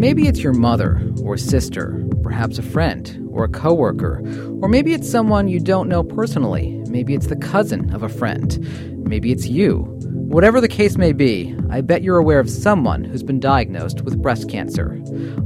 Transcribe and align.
Maybe 0.00 0.26
it's 0.28 0.40
your 0.40 0.54
mother 0.54 1.02
or 1.22 1.36
sister, 1.36 2.02
perhaps 2.22 2.56
a 2.56 2.62
friend 2.62 3.28
or 3.30 3.44
a 3.44 3.50
coworker, 3.50 4.22
or 4.62 4.68
maybe 4.70 4.94
it's 4.94 5.10
someone 5.10 5.46
you 5.46 5.60
don't 5.60 5.90
know 5.90 6.02
personally. 6.02 6.82
Maybe 6.88 7.12
it's 7.12 7.26
the 7.26 7.36
cousin 7.36 7.92
of 7.92 8.02
a 8.02 8.08
friend. 8.08 9.06
Maybe 9.06 9.30
it's 9.30 9.48
you. 9.48 9.80
Whatever 10.30 10.58
the 10.58 10.68
case 10.68 10.96
may 10.96 11.12
be, 11.12 11.54
I 11.68 11.82
bet 11.82 12.02
you're 12.02 12.16
aware 12.16 12.40
of 12.40 12.48
someone 12.48 13.04
who's 13.04 13.22
been 13.22 13.40
diagnosed 13.40 14.00
with 14.00 14.22
breast 14.22 14.48
cancer. 14.48 14.92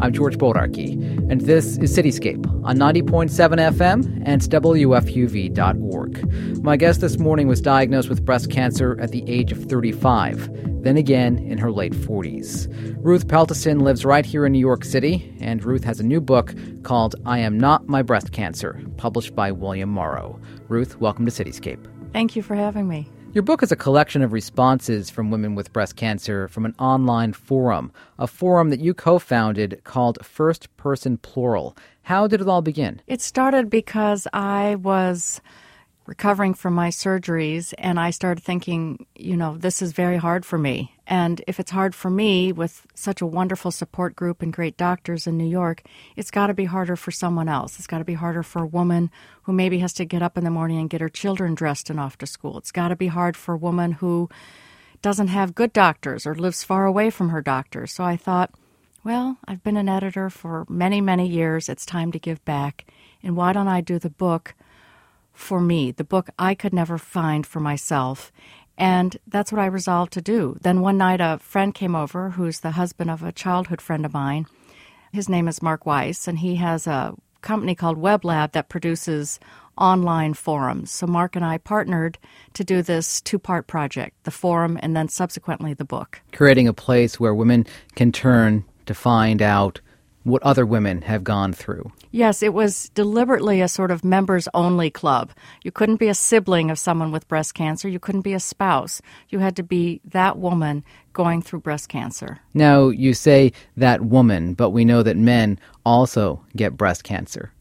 I'm 0.01 0.13
George 0.13 0.39
Bodarky, 0.39 1.03
and 1.29 1.41
this 1.41 1.77
is 1.79 1.99
Cityscape 1.99 2.47
on 2.65 2.79
90.7 2.79 3.33
FM 3.73 4.23
and 4.25 4.41
WFUV.org. 4.41 6.63
My 6.63 6.77
guest 6.77 7.01
this 7.01 7.19
morning 7.19 7.49
was 7.49 7.61
diagnosed 7.61 8.09
with 8.09 8.25
breast 8.25 8.53
cancer 8.53 8.97
at 9.01 9.11
the 9.11 9.29
age 9.29 9.51
of 9.51 9.65
35, 9.65 10.74
then 10.85 10.97
again 10.99 11.39
in 11.39 11.59
her 11.59 11.73
late 11.73 11.95
40s. 11.95 12.69
Ruth 13.03 13.27
Peltason 13.27 13.83
lives 13.83 14.05
right 14.05 14.25
here 14.25 14.45
in 14.45 14.53
New 14.53 14.59
York 14.59 14.85
City, 14.85 15.35
and 15.41 15.65
Ruth 15.65 15.83
has 15.85 15.99
a 15.99 16.05
new 16.05 16.21
book 16.21 16.55
called 16.83 17.17
I 17.25 17.39
Am 17.39 17.59
Not 17.59 17.89
My 17.89 18.03
Breast 18.03 18.33
Cancer, 18.33 18.81
published 18.99 19.35
by 19.35 19.51
William 19.51 19.89
Morrow. 19.89 20.39
Ruth, 20.69 21.01
welcome 21.01 21.25
to 21.25 21.33
Cityscape. 21.33 21.85
Thank 22.13 22.37
you 22.37 22.43
for 22.43 22.55
having 22.55 22.87
me. 22.87 23.09
Your 23.33 23.43
book 23.43 23.65
is 23.65 23.73
a 23.73 23.77
collection 23.77 24.23
of 24.23 24.33
responses 24.33 25.11
from 25.11 25.33
women 25.33 25.57
with 25.57 25.73
breast 25.73 25.97
cancer 25.97 26.47
from 26.47 26.65
an 26.65 26.75
online 26.79 27.33
forum, 27.33 27.91
a 28.19 28.29
forum 28.29 28.71
that 28.71 28.79
you 28.79 28.95
co 28.95 29.19
founded 29.19 29.81
called 29.83 30.25
First 30.25 30.75
Person 30.77 31.17
Plural. 31.17 31.77
How 32.03 32.29
did 32.29 32.41
it 32.41 32.47
all 32.47 32.63
begin? 32.63 33.01
It 33.09 33.21
started 33.21 33.71
because 33.71 34.29
I 34.33 34.77
was 34.77 35.41
recovering 36.07 36.55
from 36.55 36.75
my 36.75 36.91
surgeries 36.91 37.73
and 37.79 37.99
I 37.99 38.11
started 38.11 38.43
thinking, 38.43 39.07
you 39.15 39.37
know, 39.37 39.57
this 39.57 39.81
is 39.81 39.93
very 39.93 40.17
hard 40.17 40.45
for 40.45 40.59
me. 40.59 40.95
And 41.07 41.43
if 41.47 41.59
it's 41.59 41.71
hard 41.71 41.95
for 41.95 42.11
me 42.11 42.53
with 42.53 42.87
such 42.95 43.21
a 43.21 43.27
wonderful 43.27 43.71
support 43.71 44.15
group 44.15 44.43
and 44.43 44.53
great 44.53 44.77
doctors 44.77 45.27
in 45.27 45.39
New 45.39 45.49
York, 45.49 45.83
it's 46.17 46.31
got 46.31 46.49
to 46.49 46.55
be 46.55 46.67
harder 46.67 46.97
for 46.97 47.11
someone 47.11 47.49
else. 47.49 47.79
It's 47.79 47.87
got 47.87 47.99
to 47.99 48.05
be 48.05 48.15
harder 48.15 48.43
for 48.43 48.63
a 48.63 48.67
woman 48.67 49.11
who 49.43 49.53
maybe 49.53 49.79
has 49.79 49.93
to 49.95 50.05
get 50.05 50.23
up 50.23 50.37
in 50.37 50.45
the 50.45 50.51
morning 50.51 50.79
and 50.79 50.91
get 50.91 51.01
her 51.01 51.09
children 51.09 51.55
dressed 51.55 51.91
and 51.91 52.01
off 52.01 52.19
to 52.19 52.27
school. 52.27 52.59
It's 52.59 52.73
got 52.73 52.89
to 52.89 52.97
be 52.97 53.09
hard 53.09 53.37
for 53.37 53.55
a 53.55 53.59
woman 53.59 53.93
who 53.93 54.29
doesn't 55.03 55.29
have 55.29 55.55
good 55.55 55.73
doctors 55.73 56.27
or 56.27 56.35
lives 56.35 56.65
far 56.65 56.87
away 56.87 57.11
from 57.11 57.31
her 57.31 57.43
doctor. 57.43 57.87
So 57.87 58.05
I 58.05 58.17
thought, 58.17 58.51
well, 59.05 59.39
I've 59.47 59.63
been 59.63 59.77
an 59.77 59.89
editor 59.89 60.31
for 60.31 60.65
many, 60.69 61.03
many 61.03 61.29
years. 61.29 61.69
It's 61.69 61.85
time 61.85 62.11
to 62.13 62.19
give 62.19 62.43
back. 62.47 62.87
And 63.23 63.37
why 63.37 63.53
don't 63.53 63.69
I 63.69 63.83
do 63.83 63.99
the 63.99 64.11
book 64.11 64.55
for 65.35 65.61
me, 65.61 65.91
the 65.91 66.05
book 66.05 66.31
I 66.39 66.55
could 66.55 66.73
never 66.73 66.97
find 66.97 67.47
for 67.47 67.61
myself? 67.61 68.33
And 68.79 69.17
that's 69.27 69.53
what 69.53 69.61
I 69.61 69.67
resolved 69.67 70.13
to 70.15 70.23
do. 70.23 70.57
Then 70.63 70.81
one 70.81 70.97
night, 70.97 71.21
a 71.21 71.39
friend 71.39 71.75
came 71.75 71.95
over 71.95 72.31
who's 72.31 72.61
the 72.61 72.73
husband 72.73 73.11
of 73.11 73.23
a 73.23 73.33
childhood 73.33 73.81
friend 73.81 74.05
of 74.05 74.15
mine. 74.15 74.47
His 75.13 75.29
name 75.29 75.47
is 75.47 75.63
Mark 75.63 75.87
Weiss, 75.87 76.27
and 76.27 76.39
he 76.39 76.57
has 76.57 76.87
a 76.87 77.15
company 77.41 77.75
called 77.75 78.01
WebLab 78.01 78.53
that 78.53 78.69
produces 78.69 79.39
online 79.77 80.35
forums. 80.35 80.91
So 80.91 81.07
Mark 81.07 81.37
and 81.37 81.45
I 81.45 81.59
partnered 81.59 82.19
to 82.55 82.65
do 82.65 82.83
this 82.83 83.21
two 83.21 83.39
part 83.39 83.67
project 83.67 84.17
the 84.25 84.31
forum 84.31 84.79
and 84.83 84.97
then 84.97 85.09
subsequently 85.09 85.75
the 85.75 85.85
book. 85.85 86.21
Creating 86.33 86.69
a 86.69 86.73
place 86.73 87.21
where 87.21 87.35
women 87.35 87.67
can 87.95 88.13
turn 88.13 88.65
to 88.87 88.95
find 88.95 89.43
out 89.43 89.81
what 90.25 90.43
other 90.43 90.67
women 90.67 91.03
have 91.03 91.23
gone 91.23 91.53
through. 91.53 91.93
Yes, 92.11 92.43
it 92.43 92.53
was 92.53 92.89
deliberately 92.91 93.61
a 93.61 93.69
sort 93.69 93.91
of 93.91 94.05
members 94.05 94.49
only 94.55 94.91
club. 94.91 95.31
You 95.63 95.71
couldn't 95.71 95.97
be 95.97 96.09
a 96.09 96.15
sibling 96.15 96.71
of 96.71 96.79
someone 96.79 97.13
with 97.13 97.29
breast 97.29 97.55
cancer, 97.55 97.89
you 97.89 98.01
couldn't 98.01 98.23
be 98.23 98.35
a 98.35 98.41
spouse. 98.41 99.01
You 99.29 99.39
had 99.39 99.55
to 99.57 99.63
be 99.63 100.01
that 100.07 100.39
woman 100.39 100.85
going 101.13 101.43
through 101.43 101.61
breast 101.61 101.89
cancer. 101.89 102.41
Now, 102.55 102.89
you 102.89 103.15
say 103.15 103.53
that 103.77 104.03
woman, 104.03 104.55
but 104.55 104.71
we 104.71 104.85
know 104.85 105.03
that 105.03 105.17
men 105.17 105.59
also 105.85 106.45
get 106.57 106.77
breast 106.77 107.05
cancer. 107.05 107.53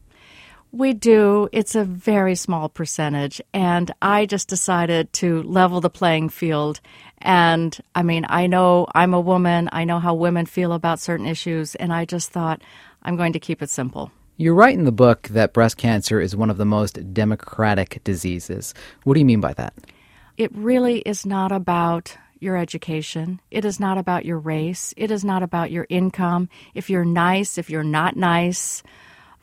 We 0.72 0.92
do. 0.92 1.48
It's 1.52 1.76
a 1.76 1.84
very 1.84 2.34
small 2.34 2.68
percentage. 2.68 3.40
And 3.52 3.92
I 4.02 4.26
just 4.26 4.48
decided 4.48 5.12
to 5.14 5.44
level 5.44 5.80
the 5.80 5.88
playing 5.88 6.30
field. 6.30 6.80
And 7.24 7.76
I 7.94 8.02
mean, 8.02 8.26
I 8.28 8.46
know 8.46 8.86
I'm 8.94 9.14
a 9.14 9.20
woman, 9.20 9.70
I 9.72 9.84
know 9.84 9.98
how 9.98 10.14
women 10.14 10.44
feel 10.46 10.72
about 10.72 11.00
certain 11.00 11.26
issues. 11.26 11.74
And 11.74 11.92
I 11.92 12.04
just 12.04 12.30
thought, 12.30 12.62
I'm 13.02 13.16
going 13.16 13.32
to 13.32 13.40
keep 13.40 13.62
it 13.62 13.70
simple. 13.70 14.12
You 14.36 14.52
write 14.52 14.74
in 14.74 14.84
the 14.84 14.92
book 14.92 15.28
that 15.28 15.52
breast 15.52 15.76
cancer 15.78 16.20
is 16.20 16.36
one 16.36 16.50
of 16.50 16.58
the 16.58 16.64
most 16.64 17.14
democratic 17.14 18.02
diseases. 18.04 18.74
What 19.04 19.14
do 19.14 19.20
you 19.20 19.26
mean 19.26 19.40
by 19.40 19.54
that? 19.54 19.72
It 20.36 20.50
really 20.54 20.98
is 21.00 21.24
not 21.24 21.50
about 21.50 22.16
your 22.40 22.56
education. 22.56 23.40
It 23.50 23.64
is 23.64 23.80
not 23.80 23.96
about 23.96 24.26
your 24.26 24.38
race. 24.38 24.92
It 24.96 25.10
is 25.10 25.24
not 25.24 25.42
about 25.42 25.70
your 25.70 25.86
income. 25.88 26.50
If 26.74 26.90
you're 26.90 27.04
nice, 27.04 27.56
if 27.56 27.70
you're 27.70 27.82
not 27.82 28.16
nice 28.16 28.82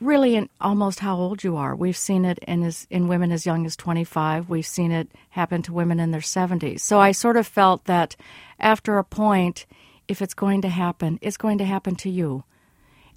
really 0.01 0.35
in 0.35 0.49
almost 0.59 0.99
how 0.99 1.15
old 1.15 1.43
you 1.43 1.55
are. 1.55 1.75
We've 1.75 1.95
seen 1.95 2.25
it 2.25 2.39
in 2.39 2.63
as, 2.63 2.87
in 2.89 3.07
women 3.07 3.31
as 3.31 3.45
young 3.45 3.65
as 3.65 3.77
25. 3.77 4.49
We've 4.49 4.65
seen 4.65 4.91
it 4.91 5.09
happen 5.29 5.61
to 5.63 5.73
women 5.73 5.99
in 5.99 6.11
their 6.11 6.21
70s. 6.21 6.81
So 6.81 6.99
I 6.99 7.11
sort 7.11 7.37
of 7.37 7.47
felt 7.47 7.85
that 7.85 8.15
after 8.59 8.97
a 8.97 9.03
point, 9.03 9.65
if 10.07 10.21
it's 10.21 10.33
going 10.33 10.61
to 10.63 10.69
happen, 10.69 11.19
it's 11.21 11.37
going 11.37 11.59
to 11.59 11.65
happen 11.65 11.95
to 11.97 12.09
you. 12.09 12.43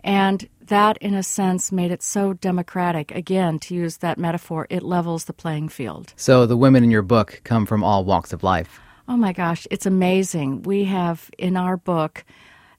And 0.05 0.47
that, 0.67 0.99
in 0.99 1.15
a 1.15 1.22
sense, 1.22 1.72
made 1.72 1.91
it 1.91 2.03
so 2.03 2.34
democratic. 2.34 3.11
Again, 3.12 3.59
to 3.61 3.75
use 3.75 3.97
that 3.99 4.19
metaphor, 4.19 4.66
it 4.69 4.83
levels 4.83 5.25
the 5.25 5.33
playing 5.33 5.71
field. 5.71 6.12
So 6.16 6.45
the 6.45 6.59
women 6.59 6.84
in 6.84 6.91
your 6.91 7.03
book 7.03 7.41
come 7.45 7.65
from 7.65 7.83
all 7.83 8.05
walks 8.05 8.34
of 8.34 8.43
life. 8.43 8.81
Oh 9.09 9.16
my 9.16 9.33
gosh, 9.33 9.66
it's 9.71 9.87
amazing. 9.87 10.62
We 10.62 10.84
have 10.84 11.31
in 11.39 11.56
our 11.56 11.78
book, 11.78 12.25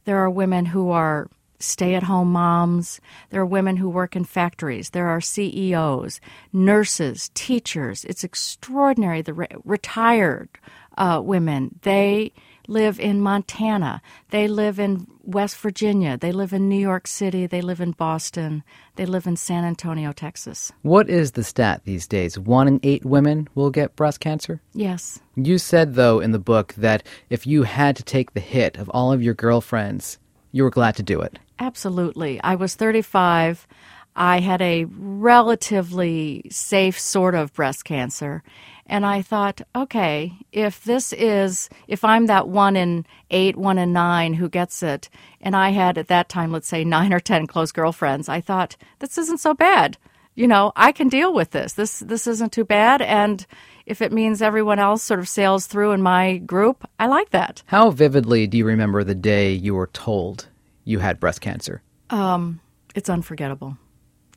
there 0.05 0.19
are 0.19 0.29
women 0.29 0.65
who 0.65 0.91
are 0.91 1.27
stay 1.59 1.95
at 1.95 2.03
home 2.03 2.31
moms. 2.31 2.99
There 3.29 3.41
are 3.41 3.45
women 3.45 3.77
who 3.77 3.89
work 3.89 4.15
in 4.15 4.23
factories. 4.23 4.91
There 4.91 5.07
are 5.07 5.21
CEOs, 5.21 6.19
nurses, 6.53 7.29
teachers. 7.33 8.05
It's 8.05 8.23
extraordinary. 8.23 9.21
The 9.21 9.33
re- 9.33 9.47
retired 9.63 10.49
uh, 10.97 11.21
women, 11.23 11.79
they 11.81 12.31
live 12.67 12.99
in 12.99 13.21
Montana. 13.21 14.01
They 14.29 14.47
live 14.47 14.79
in 14.79 15.07
West 15.23 15.57
Virginia. 15.57 16.17
They 16.17 16.31
live 16.31 16.53
in 16.53 16.69
New 16.69 16.79
York 16.79 17.07
City. 17.07 17.45
They 17.45 17.61
live 17.61 17.81
in 17.81 17.91
Boston. 17.91 18.63
They 18.95 19.05
live 19.05 19.27
in 19.27 19.35
San 19.35 19.63
Antonio, 19.63 20.11
Texas. 20.11 20.71
What 20.81 21.09
is 21.09 21.31
the 21.31 21.43
stat 21.43 21.81
these 21.83 22.07
days? 22.07 22.39
One 22.39 22.67
in 22.67 22.79
eight 22.83 23.05
women 23.05 23.47
will 23.55 23.69
get 23.69 23.95
breast 23.95 24.19
cancer? 24.19 24.61
Yes. 24.73 25.19
You 25.35 25.57
said, 25.57 25.95
though, 25.95 26.19
in 26.19 26.31
the 26.31 26.39
book 26.39 26.73
that 26.75 27.05
if 27.29 27.45
you 27.45 27.63
had 27.63 27.95
to 27.97 28.03
take 28.03 28.33
the 28.33 28.39
hit 28.39 28.77
of 28.77 28.89
all 28.89 29.11
of 29.11 29.21
your 29.21 29.33
girlfriends, 29.33 30.17
you 30.51 30.63
were 30.63 30.69
glad 30.69 30.95
to 30.95 31.03
do 31.03 31.21
it. 31.21 31.37
Absolutely. 31.59 32.41
I 32.41 32.55
was 32.55 32.75
35. 32.75 33.67
I 34.15 34.39
had 34.39 34.61
a 34.61 34.85
relatively 34.85 36.43
safe 36.49 36.99
sort 36.99 37.35
of 37.35 37.53
breast 37.53 37.83
cancer. 37.83 38.43
And 38.87 39.05
I 39.05 39.21
thought, 39.21 39.61
okay, 39.75 40.33
if 40.51 40.83
this 40.83 41.11
is, 41.11 41.69
if 41.87 42.05
I'm 42.05 42.27
that 42.27 42.47
one 42.47 42.75
in 42.75 43.05
eight, 43.31 43.57
one 43.57 43.77
in 43.77 43.93
nine 43.93 44.35
who 44.35 44.47
gets 44.47 44.83
it, 44.83 45.09
and 45.41 45.55
I 45.55 45.71
had 45.71 45.97
at 45.97 46.07
that 46.07 46.29
time, 46.29 46.51
let's 46.51 46.67
say 46.67 46.83
nine 46.83 47.11
or 47.11 47.19
10 47.19 47.47
close 47.47 47.71
girlfriends, 47.71 48.29
I 48.29 48.41
thought, 48.41 48.77
this 48.99 49.17
isn't 49.17 49.39
so 49.39 49.53
bad. 49.53 49.97
You 50.35 50.47
know, 50.47 50.71
I 50.75 50.91
can 50.91 51.07
deal 51.07 51.33
with 51.33 51.51
this. 51.51 51.73
This, 51.73 51.99
this 51.99 52.27
isn't 52.27 52.51
too 52.51 52.65
bad. 52.65 53.01
And 53.01 53.45
if 53.85 54.01
it 54.01 54.11
means 54.11 54.41
everyone 54.41 54.79
else 54.79 55.01
sort 55.01 55.19
of 55.19 55.29
sails 55.29 55.65
through 55.65 55.91
in 55.91 56.01
my 56.01 56.37
group, 56.37 56.87
I 56.99 57.07
like 57.07 57.31
that. 57.31 57.63
How 57.67 57.89
vividly 57.89 58.45
do 58.45 58.57
you 58.57 58.65
remember 58.65 59.03
the 59.03 59.15
day 59.15 59.53
you 59.53 59.73
were 59.73 59.87
told 59.87 60.47
you 60.85 60.99
had 60.99 61.19
breast 61.19 61.41
cancer? 61.41 61.81
Um, 62.09 62.61
it's 62.95 63.09
unforgettable. 63.09 63.77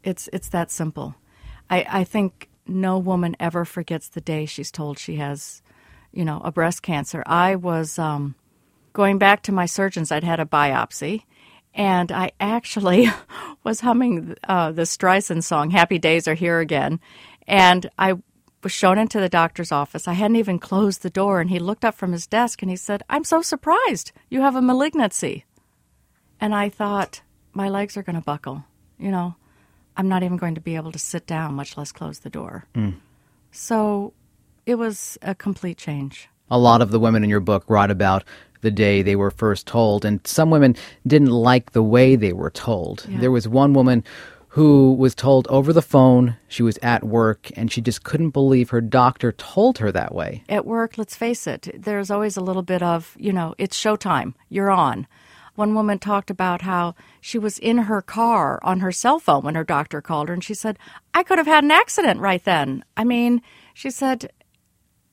It's 0.03 0.29
it's 0.33 0.49
that 0.49 0.71
simple. 0.71 1.15
I, 1.71 1.87
I 1.89 2.05
think 2.05 2.49
no 2.67 2.99
woman 2.99 3.37
ever 3.39 3.65
forgets 3.65 4.09
the 4.09 4.21
day 4.21 4.47
she's 4.47 4.71
told 4.71 4.99
she 4.99 5.17
has, 5.17 5.63
you 6.13 6.25
know, 6.25 6.41
a 6.45 6.51
breast 6.51 6.83
cancer. 6.83 7.23
I 7.27 7.57
was 7.57 7.99
um, 7.99 8.35
going 8.93 9.19
back 9.19 9.43
to 9.43 9.53
my 9.53 9.67
surgeons. 9.67 10.11
I'd 10.11 10.25
had 10.25 10.41
a 10.41 10.47
biopsy, 10.47 11.25
and 11.75 12.11
I 12.11 12.33
actually 12.41 13.09
was 13.65 13.81
humming 13.81 14.37
uh, 14.45 14.73
the 14.73 14.83
Streisand 14.83 15.45
song 15.45 15.71
"Happy 15.71 15.99
Days 15.99 16.27
Are 16.27 16.35
Here 16.35 16.61
Again," 16.61 17.01
and 17.47 17.89
I 17.99 18.15
was 18.63 18.73
shown 18.73 18.99
into 18.99 19.21
the 19.21 19.29
doctor's 19.29 19.71
office. 19.71 20.09
I 20.09 20.15
hadn't 20.15 20.37
even 20.37 20.59
closed 20.59 21.03
the 21.03 21.11
door, 21.11 21.41
and 21.41 21.51
he 21.51 21.59
looked 21.59 21.85
up 21.85 21.95
from 21.95 22.13
his 22.13 22.27
desk 22.27 22.63
and 22.63 22.71
he 22.71 22.77
said, 22.77 23.03
"I'm 23.11 23.25
so 23.25 23.43
surprised. 23.43 24.13
You 24.31 24.41
have 24.41 24.57
a 24.57 24.63
malignancy." 24.63 25.45
And 26.41 26.55
I 26.55 26.69
thought, 26.69 27.23
my 27.53 27.69
legs 27.69 27.97
are 27.97 28.03
going 28.03 28.17
to 28.17 28.23
buckle. 28.23 28.65
You 28.99 29.11
know, 29.11 29.35
I'm 29.97 30.09
not 30.09 30.23
even 30.23 30.37
going 30.37 30.55
to 30.55 30.61
be 30.61 30.77
able 30.77 30.93
to 30.93 30.99
sit 30.99 31.27
down, 31.27 31.55
much 31.55 31.77
less 31.77 31.93
close 31.93 32.21
the 32.21 32.31
door. 32.31 32.67
Mm. 32.75 32.95
So 33.51 34.13
it 34.67 34.77
was 34.77 35.19
a 35.23 35.35
complete 35.35 35.79
change. 35.79 36.29
A 36.51 36.59
lot 36.59 36.83
of 36.83 36.91
the 36.91 37.01
women 37.01 37.25
in 37.25 37.31
your 37.31 37.41
book 37.41 37.65
write 37.69 37.91
about 37.91 38.25
the 38.61 38.71
day 38.71 39.03
they 39.03 39.17
were 39.17 39.31
first 39.31 39.67
told, 39.67 40.05
and 40.05 40.25
some 40.27 40.51
women 40.51 40.77
didn't 41.07 41.31
like 41.31 41.73
the 41.73 41.83
way 41.83 42.17
they 42.17 42.33
were 42.33 42.51
told. 42.51 43.07
Yeah. 43.09 43.19
There 43.21 43.31
was 43.31 43.49
one 43.49 43.73
woman 43.73 44.05
who 44.49 44.95
was 44.95 45.15
told 45.15 45.47
over 45.49 45.73
the 45.73 45.83
phone 45.83 46.37
she 46.49 46.63
was 46.63 46.79
at 46.83 47.05
work 47.05 47.51
and 47.55 47.71
she 47.71 47.81
just 47.81 48.03
couldn't 48.03 48.31
believe 48.31 48.71
her 48.71 48.81
doctor 48.81 49.31
told 49.33 49.79
her 49.79 49.93
that 49.93 50.15
way. 50.15 50.43
At 50.49 50.65
work, 50.65 50.97
let's 50.97 51.15
face 51.15 51.47
it, 51.47 51.69
there's 51.75 52.11
always 52.11 52.37
a 52.37 52.41
little 52.41 52.63
bit 52.63 52.83
of, 52.83 53.15
you 53.19 53.33
know, 53.33 53.55
it's 53.59 53.79
showtime, 53.79 54.35
you're 54.49 54.71
on 54.71 55.07
One 55.59 55.75
woman 55.75 55.99
talked 55.99 56.31
about 56.31 56.63
how 56.63 56.95
she 57.21 57.37
was 57.37 57.59
in 57.59 57.79
her 57.79 58.01
car 58.01 58.61
on 58.63 58.79
her 58.79 58.93
cell 58.93 59.19
phone 59.19 59.43
when 59.43 59.57
her 59.57 59.65
doctor 59.65 60.01
called 60.01 60.29
her, 60.29 60.35
and 60.35 60.45
she 60.45 60.55
said, 60.55 60.79
I 61.13 61.25
could 61.25 61.39
have 61.39 61.49
had 61.49 61.65
an 61.65 61.73
accident 61.73 62.21
right 62.21 62.45
then. 62.45 62.85
I 62.97 63.03
mean, 63.03 63.43
she 63.75 63.91
said, 63.91 64.31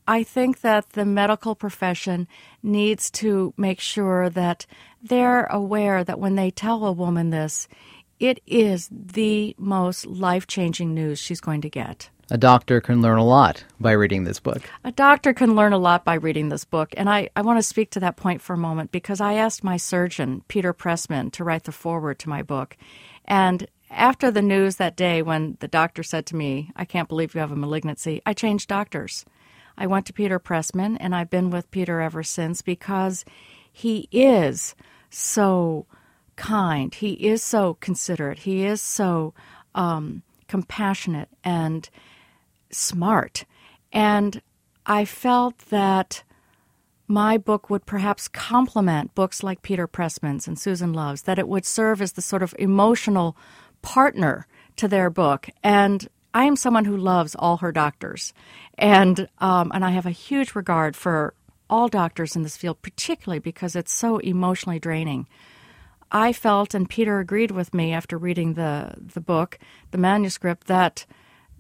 I 0.08 0.22
think 0.22 0.62
that 0.62 0.92
the 0.92 1.04
medical 1.04 1.56
profession 1.56 2.28
needs 2.62 3.10
to 3.22 3.56
make 3.58 3.80
sure 3.80 4.30
that 4.30 4.68
they're 5.02 5.46
aware 5.46 6.04
that 6.04 6.20
when 6.20 6.36
they 6.36 6.52
tell 6.52 6.86
a 6.86 6.92
woman 6.92 7.32
this, 7.32 7.68
it 8.20 8.40
is 8.46 8.88
the 8.92 9.56
most 9.58 10.06
life 10.06 10.46
changing 10.46 10.94
news 10.94 11.18
she's 11.18 11.42
going 11.42 11.62
to 11.62 11.72
get. 11.72 12.12
A 12.32 12.38
doctor 12.40 12.82
can 12.82 13.04
learn 13.04 13.20
a 13.20 13.24
lot 13.24 13.64
by 13.80 13.92
reading 13.92 14.24
this 14.24 14.40
book. 14.40 14.64
A 14.84 14.92
doctor 14.92 15.32
can 15.32 15.56
learn 15.56 15.74
a 15.74 15.78
lot 15.78 16.04
by 16.04 16.16
reading 16.16 16.50
this 16.50 16.66
book. 16.66 16.92
And 16.98 17.08
I, 17.08 17.30
I 17.36 17.44
want 17.44 17.60
to 17.60 17.64
speak 17.64 17.92
to 17.92 18.00
that 18.00 18.16
point 18.16 18.42
for 18.42 18.54
a 18.54 18.58
moment 18.58 18.92
because 18.92 19.22
I 19.22 19.34
asked 19.34 19.64
my 19.64 19.78
surgeon, 19.78 20.44
Peter 20.48 20.74
Pressman, 20.74 21.32
to 21.34 21.44
write 21.44 21.66
the 21.66 21.72
foreword 21.72 22.18
to 22.20 22.30
my 22.30 22.42
book. 22.42 22.78
And 23.26 23.68
after 23.92 24.32
the 24.32 24.42
news 24.42 24.78
that 24.78 24.96
day 24.96 25.22
when 25.22 25.58
the 25.60 25.68
doctor 25.68 26.02
said 26.02 26.26
to 26.28 26.36
me, 26.36 26.72
I 26.76 26.84
can't 26.84 27.08
believe 27.08 27.36
you 27.36 27.42
have 27.42 27.52
a 27.52 27.56
malignancy, 27.56 28.24
I 28.26 28.34
changed 28.34 28.70
doctors. 28.70 29.24
I 29.78 29.86
went 29.86 30.08
to 30.08 30.14
Peter 30.14 30.40
Pressman, 30.40 30.98
and 31.00 31.14
I've 31.14 31.30
been 31.30 31.52
with 31.52 31.70
Peter 31.70 32.02
ever 32.02 32.24
since 32.24 32.62
because 32.62 33.24
he 33.72 34.08
is 34.12 34.74
so 35.10 35.86
kind. 36.38 36.94
He 36.94 37.12
is 37.12 37.44
so 37.44 37.76
considerate. 37.76 38.40
He 38.40 38.66
is 38.66 38.82
so 38.82 39.34
um, 39.76 40.24
compassionate 40.48 41.30
and 41.44 41.88
smart. 42.72 43.46
And 43.92 44.42
I 44.86 45.06
felt 45.06 45.58
that 45.70 46.24
my 47.08 47.38
book 47.38 47.70
would 47.70 47.86
perhaps 47.86 48.28
complement 48.28 49.14
books 49.16 49.44
like 49.44 49.62
Peter 49.62 49.88
Pressman's 49.88 50.48
and 50.48 50.58
Susan 50.58 50.94
Love's, 50.94 51.24
that 51.24 51.40
it 51.40 51.48
would 51.48 51.66
serve 51.66 52.02
as 52.02 52.14
the 52.14 52.22
sort 52.22 52.44
of 52.44 52.56
emotional 52.58 53.38
partner 53.82 54.48
to 54.78 54.88
their 54.88 55.10
book. 55.10 55.48
And 55.64 56.08
I 56.34 56.44
am 56.44 56.56
someone 56.56 56.86
who 56.86 56.98
loves 56.98 57.36
all 57.36 57.58
her 57.58 57.72
doctors, 57.72 58.34
and 58.78 59.30
um, 59.38 59.72
and 59.74 59.86
I 59.86 59.92
have 59.92 60.06
a 60.06 60.12
huge 60.12 60.54
regard 60.54 60.96
for 60.98 61.34
all 61.70 61.88
doctors 61.88 62.36
in 62.36 62.44
this 62.44 62.58
field, 62.58 62.82
particularly 62.82 63.40
because 63.40 63.74
it's 63.74 63.94
so 63.94 64.18
emotionally 64.18 64.78
draining. 64.78 65.28
I 66.12 66.34
felt, 66.34 66.74
and 66.74 66.90
Peter 66.90 67.20
agreed 67.20 67.52
with 67.52 67.74
me 67.74 67.94
after 67.94 68.18
reading 68.18 68.56
the 68.56 68.96
the 68.98 69.22
book, 69.22 69.60
the 69.92 69.98
manuscript, 69.98 70.68
that 70.68 71.06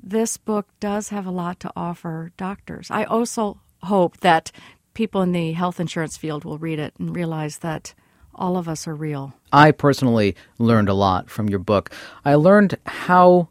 this 0.05 0.37
book 0.37 0.67
does 0.79 1.09
have 1.09 1.25
a 1.25 1.31
lot 1.31 1.59
to 1.61 1.71
offer 1.75 2.31
doctors. 2.37 2.91
I 2.91 3.03
also 3.03 3.59
hope 3.81 4.19
that 4.21 4.51
people 4.93 5.21
in 5.21 5.31
the 5.31 5.51
health 5.53 5.79
insurance 5.79 6.15
field 6.15 6.45
will 6.45 6.59
read 6.59 6.79
it 6.79 6.93
and 6.99 7.15
realize 7.15 7.57
that 7.59 7.93
all 8.33 8.55
of 8.55 8.69
us 8.69 8.87
are 8.87 8.95
real. 8.95 9.33
I 9.51 9.71
personally 9.71 10.35
learned 10.59 10.89
a 10.89 10.93
lot 10.93 11.29
from 11.29 11.49
your 11.49 11.59
book. 11.59 11.89
I 12.23 12.35
learned 12.35 12.77
how 12.85 13.49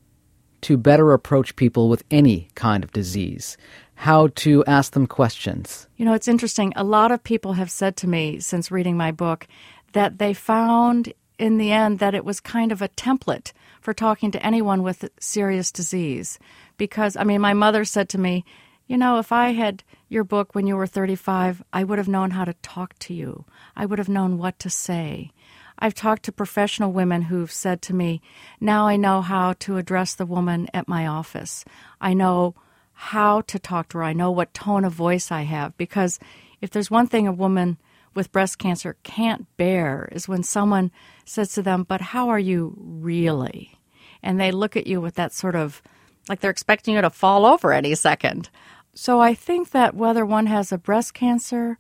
to 0.62 0.76
better 0.76 1.12
approach 1.12 1.56
people 1.56 1.88
with 1.88 2.04
any 2.10 2.48
kind 2.54 2.84
of 2.84 2.92
disease, 2.92 3.56
how 3.96 4.28
to 4.28 4.64
ask 4.66 4.92
them 4.92 5.06
questions. 5.06 5.88
You 5.96 6.04
know, 6.04 6.14
it's 6.14 6.28
interesting. 6.28 6.72
A 6.76 6.84
lot 6.84 7.12
of 7.12 7.22
people 7.22 7.54
have 7.54 7.70
said 7.70 7.96
to 7.98 8.08
me 8.08 8.40
since 8.40 8.70
reading 8.70 8.96
my 8.96 9.12
book 9.12 9.46
that 9.92 10.18
they 10.18 10.32
found 10.34 11.12
in 11.38 11.58
the 11.58 11.72
end 11.72 11.98
that 11.98 12.14
it 12.14 12.24
was 12.24 12.40
kind 12.40 12.72
of 12.72 12.82
a 12.82 12.88
template 12.88 13.52
for 13.80 13.92
talking 13.92 14.30
to 14.30 14.44
anyone 14.44 14.82
with 14.82 15.08
serious 15.18 15.70
disease. 15.72 16.38
Because, 16.76 17.16
I 17.16 17.24
mean, 17.24 17.40
my 17.40 17.54
mother 17.54 17.84
said 17.84 18.08
to 18.10 18.18
me, 18.18 18.44
You 18.86 18.96
know, 18.96 19.18
if 19.18 19.32
I 19.32 19.52
had 19.52 19.82
your 20.08 20.24
book 20.24 20.54
when 20.54 20.66
you 20.66 20.76
were 20.76 20.86
35, 20.86 21.62
I 21.72 21.84
would 21.84 21.98
have 21.98 22.08
known 22.08 22.30
how 22.30 22.44
to 22.44 22.54
talk 22.54 22.98
to 23.00 23.14
you, 23.14 23.44
I 23.76 23.86
would 23.86 23.98
have 23.98 24.08
known 24.08 24.38
what 24.38 24.58
to 24.60 24.70
say. 24.70 25.30
I've 25.78 25.94
talked 25.94 26.22
to 26.24 26.32
professional 26.32 26.92
women 26.92 27.22
who've 27.22 27.50
said 27.50 27.82
to 27.82 27.94
me, 27.94 28.22
Now 28.60 28.86
I 28.86 28.96
know 28.96 29.22
how 29.22 29.54
to 29.60 29.76
address 29.76 30.14
the 30.14 30.26
woman 30.26 30.68
at 30.72 30.88
my 30.88 31.06
office. 31.06 31.64
I 32.00 32.14
know 32.14 32.54
how 32.92 33.40
to 33.42 33.58
talk 33.58 33.88
to 33.88 33.98
her. 33.98 34.04
I 34.04 34.12
know 34.12 34.30
what 34.30 34.54
tone 34.54 34.84
of 34.84 34.92
voice 34.92 35.32
I 35.32 35.42
have. 35.42 35.76
Because 35.76 36.20
if 36.60 36.70
there's 36.70 36.90
one 36.90 37.08
thing 37.08 37.26
a 37.26 37.32
woman 37.32 37.76
with 38.14 38.32
breast 38.32 38.58
cancer 38.58 38.96
can't 39.02 39.46
bear 39.56 40.08
is 40.12 40.28
when 40.28 40.42
someone 40.42 40.90
says 41.24 41.52
to 41.52 41.62
them, 41.62 41.84
But 41.84 42.00
how 42.00 42.28
are 42.28 42.38
you 42.38 42.74
really? 42.78 43.78
And 44.22 44.40
they 44.40 44.52
look 44.52 44.76
at 44.76 44.86
you 44.86 45.00
with 45.00 45.14
that 45.16 45.32
sort 45.32 45.54
of 45.54 45.82
like 46.28 46.40
they're 46.40 46.50
expecting 46.50 46.94
you 46.94 47.00
to 47.00 47.10
fall 47.10 47.44
over 47.44 47.72
any 47.72 47.94
second. 47.94 48.48
So 48.94 49.20
I 49.20 49.34
think 49.34 49.70
that 49.70 49.94
whether 49.94 50.24
one 50.24 50.46
has 50.46 50.72
a 50.72 50.78
breast 50.78 51.14
cancer 51.14 51.76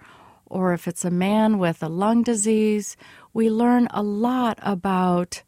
or 0.46 0.72
if 0.72 0.86
it's 0.86 1.04
a 1.04 1.10
man 1.10 1.58
with 1.58 1.82
a 1.82 1.88
lung 1.88 2.22
disease, 2.22 2.96
we 3.32 3.48
learn 3.50 3.88
a 3.90 4.02
lot 4.02 4.58
about 4.62 5.42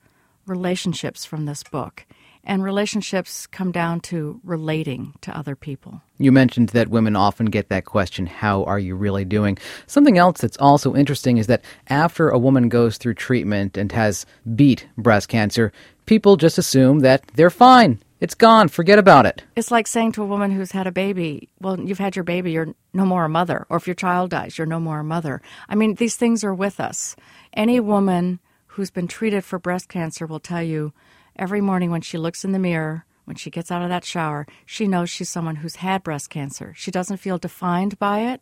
relationships 0.47 1.25
from 1.25 1.45
this 1.45 1.63
book. 1.63 2.07
And 2.49 2.63
relationships 2.63 3.49
come 3.49 3.73
down 3.73 4.01
to 4.03 4.41
relating 4.45 5.15
to 5.23 5.37
other 5.37 5.57
people. 5.57 6.01
You 6.17 6.31
mentioned 6.31 6.69
that 6.71 6.89
women 6.89 7.17
often 7.17 7.47
get 7.47 7.69
that 7.71 7.85
question, 7.85 8.27
How 8.27 8.63
are 8.65 8.79
you 8.79 8.95
really 8.95 9.25
doing? 9.25 9.59
Something 9.89 10.17
else 10.17 10.41
that's 10.41 10.57
also 10.59 10.95
interesting 10.95 11.39
is 11.39 11.49
that 11.49 11.65
after 11.89 12.29
a 12.29 12.39
woman 12.39 12.69
goes 12.69 12.99
through 12.99 13.15
treatment 13.15 13.77
and 13.77 13.91
has 13.91 14.27
beat 14.55 14.87
breast 14.97 15.29
cancer, 15.29 15.73
people 16.07 16.37
just 16.37 16.57
assume 16.57 17.01
that 17.01 17.25
they're 17.35 17.51
fine. 17.51 17.99
It's 18.21 18.35
gone. 18.35 18.69
Forget 18.69 18.99
about 18.99 19.27
it. 19.27 19.43
It's 19.57 19.73
like 19.73 19.87
saying 19.87 20.13
to 20.13 20.23
a 20.23 20.27
woman 20.27 20.53
who's 20.53 20.71
had 20.71 20.87
a 20.87 20.93
baby, 20.93 21.51
Well, 21.61 21.81
you've 21.81 21.99
had 21.99 22.15
your 22.15 22.25
baby, 22.25 22.53
you're 22.53 22.75
no 22.95 23.05
more 23.05 23.25
a 23.25 23.29
mother. 23.29 23.67
Or 23.69 23.77
if 23.77 23.89
your 23.89 23.95
child 23.95 24.31
dies, 24.31 24.57
you're 24.57 24.69
no 24.69 24.81
more 24.81 25.01
a 25.01 25.05
mother. 25.05 25.43
I 25.69 25.75
mean, 25.75 25.97
these 25.97 26.17
things 26.17 26.45
are 26.45 26.55
with 26.55 26.79
us. 26.79 27.17
Any 27.53 27.81
woman 27.81 28.39
who's 28.69 28.91
been 28.91 29.09
treated 29.09 29.45
for 29.45 29.59
breast 29.59 29.89
cancer 29.89 30.27
will 30.27 30.41
tell 30.41 30.63
you 30.63 30.93
every 31.39 31.61
morning 31.61 31.91
when 31.91 32.01
she 32.01 32.19
looks 32.19 32.45
in 32.45 32.53
the 32.53 32.59
mirror, 32.59 33.05
when 33.25 33.37
she 33.37 33.51
gets 33.51 33.71
out 33.71 33.83
of 33.83 33.89
that 33.89 34.05
shower, 34.05 34.47
she 34.65 34.87
knows 34.87 35.11
she's 35.11 35.29
someone 35.29 35.57
who's 35.57 35.77
had 35.77 36.03
breast 36.03 36.31
cancer. 36.31 36.73
She 36.77 36.91
doesn't 36.91 37.17
feel 37.19 37.39
defined 37.39 37.99
by 37.99 38.21
it, 38.21 38.41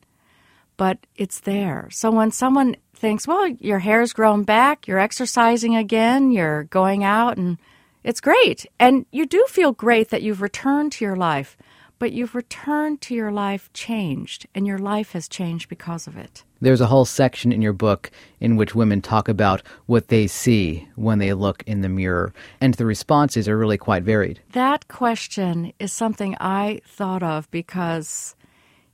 but 0.77 0.99
it's 1.17 1.41
there. 1.41 1.89
So 1.91 2.11
when 2.11 2.31
someone 2.31 2.77
thinks, 2.95 3.27
well, 3.27 3.47
your 3.47 3.79
hair's 3.79 4.13
grown 4.13 4.43
back, 4.45 4.87
you're 4.87 4.99
exercising 4.99 5.77
again, 5.77 6.31
you're 6.31 6.65
going 6.65 7.03
out, 7.03 7.37
and 7.37 7.59
it's 8.03 8.21
great. 8.21 8.67
And 8.79 9.07
you 9.11 9.27
do 9.27 9.45
feel 9.49 9.73
great 9.73 10.11
that 10.11 10.23
you've 10.23 10.43
returned 10.43 10.93
to 10.93 11.05
your 11.05 11.17
life 11.17 11.57
but 12.05 12.13
you've 12.13 12.35
returned 12.35 13.01
to 13.01 13.15
your 13.15 13.33
life 13.33 13.73
changed, 13.73 14.47
and 14.55 14.67
your 14.67 14.77
life 14.77 15.13
has 15.13 15.27
changed 15.27 15.71
because 15.71 16.07
of 16.07 16.19
it. 16.19 16.45
There's 16.61 16.83
a 16.83 16.89
whole 16.89 17.07
section 17.07 17.51
in 17.51 17.63
your 17.63 17.73
book 17.73 18.11
in 18.41 18.57
which 18.57 18.75
women 18.75 19.01
talk 19.01 19.27
about 19.27 19.63
what 19.87 20.09
they 20.09 20.27
see 20.27 20.87
when 20.97 21.19
they 21.19 21.33
look 21.33 21.63
in 21.67 21.81
the 21.81 21.89
mirror, 21.89 22.35
and 22.61 22.75
the 22.75 22.85
responses 22.85 23.49
are 23.49 23.57
really 23.57 23.79
quite 23.79 24.03
varied. 24.03 24.39
That 24.53 24.87
question 24.87 25.73
is 25.79 25.95
something 25.95 26.37
I 26.41 26.83
thought 26.87 27.23
of 27.23 27.51
because 27.51 28.37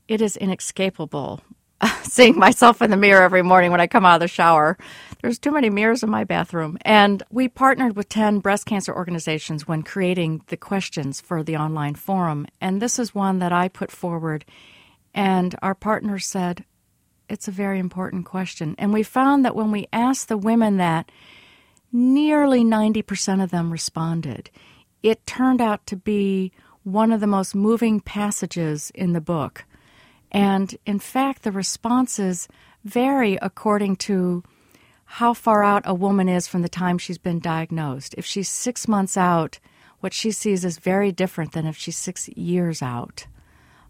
it 0.06 0.20
is 0.20 0.36
inescapable 0.36 1.40
seeing 2.02 2.38
myself 2.38 2.82
in 2.82 2.90
the 2.90 2.96
mirror 2.96 3.22
every 3.22 3.42
morning 3.42 3.70
when 3.70 3.80
I 3.80 3.86
come 3.86 4.04
out 4.04 4.16
of 4.16 4.20
the 4.20 4.28
shower. 4.28 4.76
There's 5.22 5.38
too 5.38 5.50
many 5.50 5.70
mirrors 5.70 6.02
in 6.02 6.10
my 6.10 6.24
bathroom. 6.24 6.78
And 6.82 7.22
we 7.30 7.48
partnered 7.48 7.96
with 7.96 8.08
10 8.08 8.40
breast 8.40 8.66
cancer 8.66 8.94
organizations 8.94 9.68
when 9.68 9.82
creating 9.82 10.42
the 10.48 10.56
questions 10.56 11.20
for 11.20 11.42
the 11.42 11.56
online 11.56 11.94
forum. 11.94 12.46
And 12.60 12.80
this 12.80 12.98
is 12.98 13.14
one 13.14 13.38
that 13.38 13.52
I 13.52 13.68
put 13.68 13.90
forward. 13.90 14.44
And 15.14 15.54
our 15.62 15.74
partners 15.74 16.26
said, 16.26 16.64
it's 17.28 17.48
a 17.48 17.52
very 17.52 17.78
important 17.78 18.24
question. 18.24 18.74
And 18.78 18.92
we 18.92 19.02
found 19.02 19.44
that 19.44 19.54
when 19.54 19.70
we 19.70 19.88
asked 19.92 20.28
the 20.28 20.38
women 20.38 20.78
that, 20.78 21.10
nearly 21.92 22.64
90% 22.64 23.42
of 23.42 23.50
them 23.50 23.70
responded. 23.70 24.50
It 25.02 25.26
turned 25.26 25.60
out 25.60 25.86
to 25.86 25.96
be 25.96 26.52
one 26.82 27.12
of 27.12 27.20
the 27.20 27.26
most 27.26 27.54
moving 27.54 28.00
passages 28.00 28.90
in 28.94 29.12
the 29.12 29.20
book 29.20 29.64
and 30.30 30.76
in 30.86 30.98
fact, 30.98 31.42
the 31.42 31.52
responses 31.52 32.48
vary 32.84 33.36
according 33.42 33.96
to 33.96 34.42
how 35.04 35.34
far 35.34 35.64
out 35.64 35.82
a 35.84 35.94
woman 35.94 36.28
is 36.28 36.46
from 36.46 36.62
the 36.62 36.68
time 36.68 36.96
she's 36.96 37.18
been 37.18 37.40
diagnosed. 37.40 38.14
If 38.16 38.24
she's 38.24 38.48
six 38.48 38.86
months 38.86 39.16
out, 39.16 39.58
what 39.98 40.14
she 40.14 40.30
sees 40.30 40.64
is 40.64 40.78
very 40.78 41.10
different 41.10 41.52
than 41.52 41.66
if 41.66 41.76
she's 41.76 41.96
six 41.96 42.28
years 42.30 42.80
out. 42.80 43.26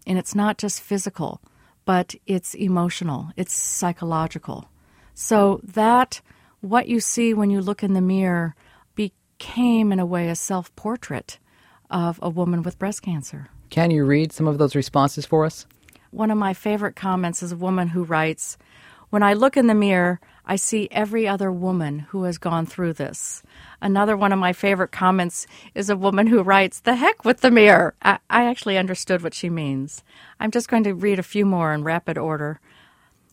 And 0.07 0.17
it's 0.17 0.33
not 0.33 0.57
just 0.57 0.81
physical, 0.81 1.39
but 1.85 2.15
it's 2.25 2.55
emotional, 2.55 3.29
it's 3.37 3.53
psychological. 3.53 4.67
So 5.13 5.61
that, 5.63 6.21
what 6.61 6.87
you 6.87 6.99
see 6.99 7.33
when 7.33 7.51
you 7.51 7.61
look 7.61 7.83
in 7.83 7.93
the 7.93 8.01
mirror, 8.01 8.55
became, 8.95 9.91
in 9.91 9.99
a 9.99 10.05
way, 10.05 10.27
a 10.27 10.35
self 10.35 10.75
portrait 10.75 11.37
of 11.89 12.19
a 12.21 12.29
woman 12.29 12.63
with 12.63 12.79
breast 12.79 13.01
cancer. 13.01 13.49
Can 13.69 13.91
you 13.91 14.05
read 14.05 14.31
some 14.31 14.47
of 14.47 14.57
those 14.57 14.75
responses 14.75 15.25
for 15.25 15.45
us? 15.45 15.65
One 16.11 16.29
of 16.29 16.37
my 16.37 16.53
favorite 16.53 16.97
comments 16.97 17.41
is 17.41 17.53
a 17.53 17.57
woman 17.57 17.87
who 17.87 18.03
writes, 18.03 18.57
When 19.09 19.23
I 19.23 19.33
look 19.33 19.55
in 19.55 19.67
the 19.67 19.73
mirror, 19.73 20.19
I 20.45 20.57
see 20.57 20.89
every 20.91 21.25
other 21.25 21.49
woman 21.53 21.99
who 21.99 22.23
has 22.23 22.37
gone 22.37 22.65
through 22.65 22.93
this. 22.93 23.43
Another 23.81 24.17
one 24.17 24.33
of 24.33 24.39
my 24.39 24.51
favorite 24.51 24.91
comments 24.91 25.47
is 25.73 25.89
a 25.89 25.95
woman 25.95 26.27
who 26.27 26.43
writes, 26.43 26.81
The 26.81 26.95
heck 26.95 27.23
with 27.23 27.39
the 27.39 27.49
mirror. 27.49 27.95
I, 28.01 28.19
I 28.29 28.43
actually 28.43 28.77
understood 28.77 29.23
what 29.23 29.33
she 29.33 29.49
means. 29.49 30.03
I'm 30.37 30.51
just 30.51 30.67
going 30.67 30.83
to 30.83 30.93
read 30.93 31.17
a 31.17 31.23
few 31.23 31.45
more 31.45 31.73
in 31.73 31.85
rapid 31.85 32.17
order. 32.17 32.59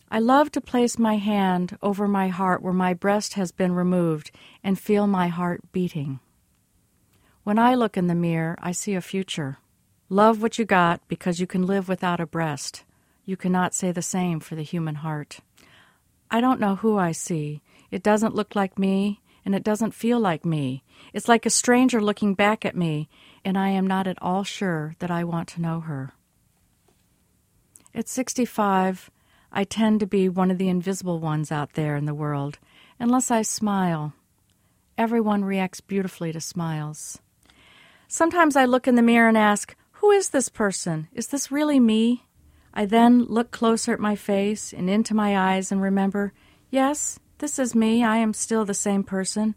I 0.09 0.19
love 0.19 0.49
to 0.53 0.61
place 0.61 0.97
my 0.97 1.17
hand 1.17 1.77
over 1.81 2.07
my 2.07 2.29
heart 2.29 2.61
where 2.61 2.73
my 2.73 2.93
breast 2.93 3.33
has 3.33 3.51
been 3.51 3.73
removed 3.73 4.31
and 4.63 4.79
feel 4.79 5.05
my 5.05 5.27
heart 5.27 5.61
beating. 5.73 6.21
When 7.43 7.59
I 7.59 7.75
look 7.75 7.97
in 7.97 8.07
the 8.07 8.15
mirror, 8.15 8.57
I 8.61 8.71
see 8.71 8.95
a 8.95 9.01
future. 9.01 9.57
Love 10.11 10.41
what 10.41 10.57
you 10.57 10.65
got 10.65 11.07
because 11.07 11.39
you 11.39 11.45
can 11.45 11.67
live 11.67 11.87
without 11.87 12.19
a 12.19 12.25
breast. 12.25 12.83
You 13.25 13.37
cannot 13.37 13.75
say 13.75 13.91
the 13.91 14.01
same 14.01 14.39
for 14.39 14.55
the 14.55 14.63
human 14.63 14.95
heart. 14.95 15.39
I 16.31 16.41
don't 16.41 16.59
know 16.59 16.77
who 16.77 16.97
I 16.97 17.11
see. 17.11 17.61
It 17.91 18.01
doesn't 18.01 18.33
look 18.33 18.55
like 18.55 18.79
me, 18.79 19.21
and 19.45 19.53
it 19.53 19.63
doesn't 19.63 19.93
feel 19.93 20.19
like 20.19 20.45
me. 20.45 20.83
It's 21.13 21.27
like 21.27 21.45
a 21.45 21.51
stranger 21.51 22.01
looking 22.01 22.33
back 22.33 22.65
at 22.65 22.75
me, 22.75 23.07
and 23.45 23.55
I 23.55 23.69
am 23.69 23.85
not 23.85 24.07
at 24.07 24.17
all 24.19 24.43
sure 24.43 24.95
that 24.97 25.11
I 25.11 25.23
want 25.23 25.47
to 25.49 25.61
know 25.61 25.79
her. 25.81 26.13
At 27.93 28.07
65, 28.07 29.11
I 29.51 29.63
tend 29.63 29.99
to 29.99 30.07
be 30.07 30.27
one 30.27 30.49
of 30.49 30.57
the 30.57 30.69
invisible 30.69 31.19
ones 31.19 31.51
out 31.51 31.73
there 31.73 31.95
in 31.95 32.05
the 32.05 32.15
world, 32.15 32.57
unless 32.99 33.29
I 33.29 33.43
smile. 33.43 34.13
Everyone 34.97 35.45
reacts 35.45 35.81
beautifully 35.81 36.31
to 36.31 36.41
smiles. 36.41 37.19
Sometimes 38.07 38.55
I 38.55 38.65
look 38.65 38.87
in 38.87 38.95
the 38.95 39.03
mirror 39.03 39.27
and 39.27 39.37
ask, 39.37 39.75
Who 39.99 40.11
is 40.11 40.29
this 40.29 40.47
person? 40.47 41.09
Is 41.13 41.27
this 41.27 41.51
really 41.51 41.77
me? 41.77 42.23
I 42.73 42.85
then 42.85 43.25
look 43.25 43.51
closer 43.51 43.91
at 43.91 43.99
my 43.99 44.15
face 44.15 44.71
and 44.71 44.89
into 44.89 45.13
my 45.13 45.37
eyes 45.37 45.73
and 45.73 45.81
remember, 45.81 46.31
Yes, 46.71 47.19
this 47.39 47.59
is 47.59 47.75
me. 47.75 48.01
I 48.01 48.15
am 48.15 48.33
still 48.33 48.63
the 48.63 48.73
same 48.73 49.03
person. 49.03 49.55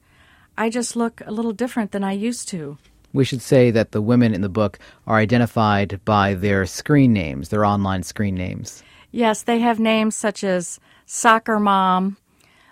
I 0.59 0.69
just 0.69 0.97
look 0.97 1.23
a 1.25 1.31
little 1.31 1.53
different 1.53 1.93
than 1.93 2.03
I 2.03 2.13
used 2.13 2.49
to. 2.49 2.77
We 3.13 3.25
should 3.25 3.41
say 3.41 3.71
that 3.71 3.93
the 3.93 4.03
women 4.03 4.35
in 4.35 4.41
the 4.41 4.49
book 4.49 4.81
are 5.07 5.19
identified 5.19 6.01
by 6.05 6.35
their 6.35 6.67
screen 6.67 7.13
names, 7.13 7.51
their 7.51 7.65
online 7.65 8.03
screen 8.03 8.35
names. 8.35 8.83
Yes, 9.13 9.43
they 9.45 9.61
have 9.61 9.79
names 9.79 10.17
such 10.17 10.43
as 10.43 10.81
Soccer 11.07 11.61
Mom, 11.61 12.17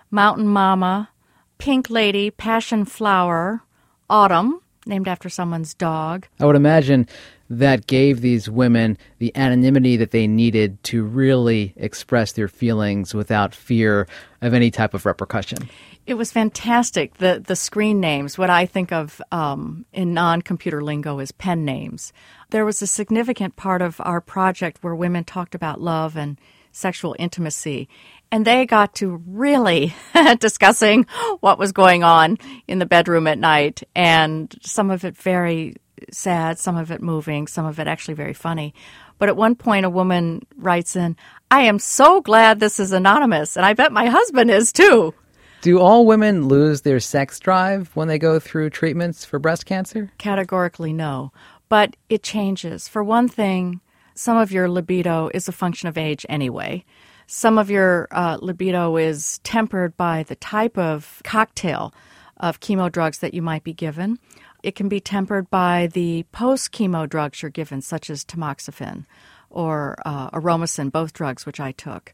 Mountain 0.09 0.49
Mama, 0.49 1.09
Pink 1.57 1.89
Lady, 1.89 2.31
Passion 2.31 2.83
Flower, 2.83 3.63
Autumn, 4.09 4.59
named 4.85 5.07
after 5.07 5.29
someone's 5.29 5.73
dog. 5.73 6.27
I 6.39 6.45
would 6.45 6.55
imagine 6.55 7.07
that 7.49 7.85
gave 7.85 8.21
these 8.21 8.49
women 8.49 8.97
the 9.19 9.35
anonymity 9.35 9.97
that 9.97 10.11
they 10.11 10.25
needed 10.25 10.81
to 10.83 11.03
really 11.03 11.73
express 11.75 12.31
their 12.31 12.47
feelings 12.47 13.13
without 13.13 13.53
fear 13.53 14.07
of 14.41 14.53
any 14.53 14.71
type 14.71 14.93
of 14.93 15.05
repercussion. 15.05 15.69
It 16.07 16.15
was 16.15 16.31
fantastic. 16.31 17.15
The 17.17 17.43
the 17.45 17.55
screen 17.55 17.99
names, 17.99 18.37
what 18.37 18.49
I 18.49 18.65
think 18.65 18.91
of 18.91 19.21
um, 19.31 19.85
in 19.93 20.13
non 20.13 20.41
computer 20.41 20.81
lingo 20.81 21.19
as 21.19 21.31
pen 21.31 21.63
names. 21.65 22.11
There 22.49 22.65
was 22.65 22.81
a 22.81 22.87
significant 22.87 23.55
part 23.55 23.81
of 23.81 23.99
our 23.99 24.21
project 24.21 24.79
where 24.81 24.95
women 24.95 25.23
talked 25.25 25.53
about 25.53 25.81
love 25.81 26.17
and 26.17 26.39
sexual 26.71 27.15
intimacy, 27.19 27.87
and 28.31 28.45
they 28.45 28.65
got 28.65 28.95
to 28.95 29.21
really 29.27 29.93
discussing 30.39 31.05
what 31.41 31.59
was 31.59 31.71
going 31.71 32.03
on 32.03 32.37
in 32.67 32.79
the 32.79 32.85
bedroom 32.85 33.27
at 33.27 33.37
night, 33.37 33.83
and 33.95 34.53
some 34.61 34.89
of 34.89 35.03
it 35.03 35.17
very 35.17 35.75
sad, 36.11 36.57
some 36.57 36.77
of 36.77 36.91
it 36.91 37.01
moving, 37.01 37.47
some 37.47 37.65
of 37.65 37.79
it 37.79 37.87
actually 37.87 38.15
very 38.15 38.33
funny. 38.33 38.73
But 39.19 39.29
at 39.29 39.37
one 39.37 39.55
point, 39.55 39.85
a 39.85 39.89
woman 39.89 40.41
writes 40.57 40.95
in, 40.95 41.15
I 41.51 41.63
am 41.63 41.77
so 41.77 42.21
glad 42.21 42.59
this 42.59 42.79
is 42.79 42.91
anonymous, 42.91 43.55
and 43.55 43.65
I 43.65 43.73
bet 43.73 43.91
my 43.91 44.07
husband 44.07 44.49
is 44.49 44.71
too. 44.71 45.13
Do 45.61 45.79
all 45.79 46.07
women 46.07 46.47
lose 46.47 46.81
their 46.81 46.99
sex 46.99 47.39
drive 47.39 47.91
when 47.93 48.07
they 48.07 48.17
go 48.17 48.39
through 48.39 48.71
treatments 48.71 49.23
for 49.23 49.37
breast 49.37 49.67
cancer? 49.67 50.11
Categorically, 50.17 50.91
no. 50.91 51.31
But 51.69 51.95
it 52.09 52.23
changes. 52.23 52.87
For 52.87 53.03
one 53.03 53.27
thing, 53.27 53.79
some 54.15 54.37
of 54.37 54.51
your 54.51 54.67
libido 54.67 55.29
is 55.35 55.47
a 55.47 55.51
function 55.51 55.87
of 55.87 55.99
age 55.99 56.25
anyway. 56.27 56.83
Some 57.27 57.57
of 57.57 57.69
your 57.69 58.07
uh, 58.11 58.37
libido 58.41 58.97
is 58.97 59.39
tempered 59.39 59.95
by 59.97 60.23
the 60.23 60.35
type 60.35 60.77
of 60.77 61.21
cocktail 61.23 61.93
of 62.37 62.59
chemo 62.59 62.91
drugs 62.91 63.19
that 63.19 63.33
you 63.33 63.41
might 63.41 63.63
be 63.63 63.73
given. 63.73 64.19
It 64.63 64.75
can 64.75 64.89
be 64.89 64.99
tempered 64.99 65.49
by 65.49 65.89
the 65.93 66.23
post 66.31 66.71
chemo 66.71 67.09
drugs 67.09 67.41
you're 67.41 67.51
given, 67.51 67.81
such 67.81 68.09
as 68.09 68.25
tamoxifen 68.25 69.05
or 69.49 69.97
uh, 70.05 70.29
aromasin, 70.31 70.91
both 70.91 71.13
drugs 71.13 71.45
which 71.45 71.59
I 71.59 71.71
took. 71.71 72.13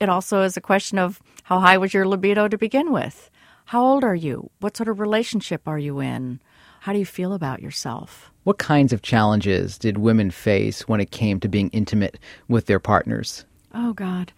It 0.00 0.08
also 0.08 0.42
is 0.42 0.56
a 0.56 0.60
question 0.60 0.98
of 0.98 1.20
how 1.44 1.60
high 1.60 1.78
was 1.78 1.94
your 1.94 2.06
libido 2.06 2.48
to 2.48 2.58
begin 2.58 2.92
with? 2.92 3.30
How 3.66 3.84
old 3.84 4.04
are 4.04 4.14
you? 4.14 4.50
What 4.60 4.76
sort 4.76 4.88
of 4.88 5.00
relationship 5.00 5.68
are 5.68 5.78
you 5.78 6.00
in? 6.00 6.40
How 6.80 6.92
do 6.92 6.98
you 6.98 7.06
feel 7.06 7.32
about 7.32 7.62
yourself? 7.62 8.32
What 8.42 8.58
kinds 8.58 8.92
of 8.92 9.02
challenges 9.02 9.78
did 9.78 9.98
women 9.98 10.32
face 10.32 10.88
when 10.88 11.00
it 11.00 11.12
came 11.12 11.38
to 11.40 11.48
being 11.48 11.68
intimate 11.68 12.18
with 12.48 12.66
their 12.66 12.80
partners? 12.80 13.44
Oh, 13.74 13.92
God. 13.92 14.32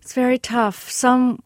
It's 0.00 0.14
very 0.14 0.38
tough. 0.38 0.90
Some 0.90 1.42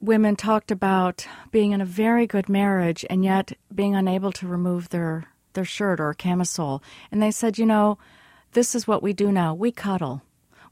women 0.00 0.36
talked 0.36 0.70
about 0.70 1.26
being 1.50 1.72
in 1.72 1.80
a 1.80 1.86
very 1.86 2.26
good 2.26 2.48
marriage 2.48 3.04
and 3.10 3.24
yet 3.24 3.52
being 3.74 3.94
unable 3.94 4.32
to 4.32 4.48
remove 4.48 4.88
their, 4.88 5.26
their 5.52 5.64
shirt 5.64 6.00
or 6.00 6.14
camisole. 6.14 6.82
And 7.12 7.22
they 7.22 7.30
said, 7.30 7.58
you 7.58 7.66
know, 7.66 7.98
this 8.52 8.74
is 8.74 8.86
what 8.86 9.02
we 9.02 9.12
do 9.12 9.30
now. 9.30 9.54
We 9.54 9.70
cuddle, 9.70 10.22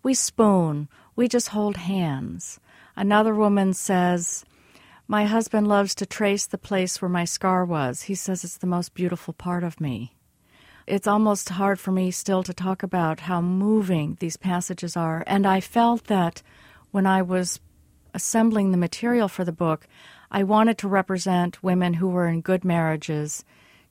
we 0.03 0.15
spoon, 0.15 0.89
we 1.15 1.29
just 1.29 1.49
hold 1.49 1.77
hands. 1.77 2.59
Another 2.97 3.35
woman 3.35 3.75
says, 3.75 4.45
My 5.07 5.27
husband 5.27 5.69
loves 5.69 5.95
to 5.97 6.07
trace 6.07 6.47
the 6.47 6.59
place 6.59 7.01
where 7.01 7.09
my 7.09 7.25
scar 7.25 7.65
was. 7.65 8.03
He 8.03 8.15
says 8.15 8.43
it's 8.43 8.57
the 8.57 8.67
most 8.67 8.95
beautiful 8.95 9.35
part 9.35 9.63
of 9.63 9.81
me. 9.81 10.15
It's 10.89 11.07
almost 11.07 11.51
hard 11.51 11.79
for 11.79 11.93
me 11.93 12.11
still 12.11 12.43
to 12.43 12.55
talk 12.55 12.83
about 12.83 13.21
how 13.21 13.43
moving 13.43 14.17
these 14.21 14.39
passages 14.39 14.97
are. 14.97 15.23
And 15.27 15.47
I 15.47 15.61
felt 15.61 16.05
that 16.05 16.41
when 16.93 17.05
I 17.05 17.21
was 17.21 17.61
assembling 18.15 18.71
the 18.71 18.79
material 18.79 19.29
for 19.29 19.45
the 19.45 19.53
book, 19.53 19.87
I 20.31 20.45
wanted 20.45 20.79
to 20.79 20.89
represent 20.89 21.63
women 21.63 21.93
who 21.93 22.09
were 22.09 22.27
in 22.27 22.41
good 22.41 22.65
marriages, 22.65 23.45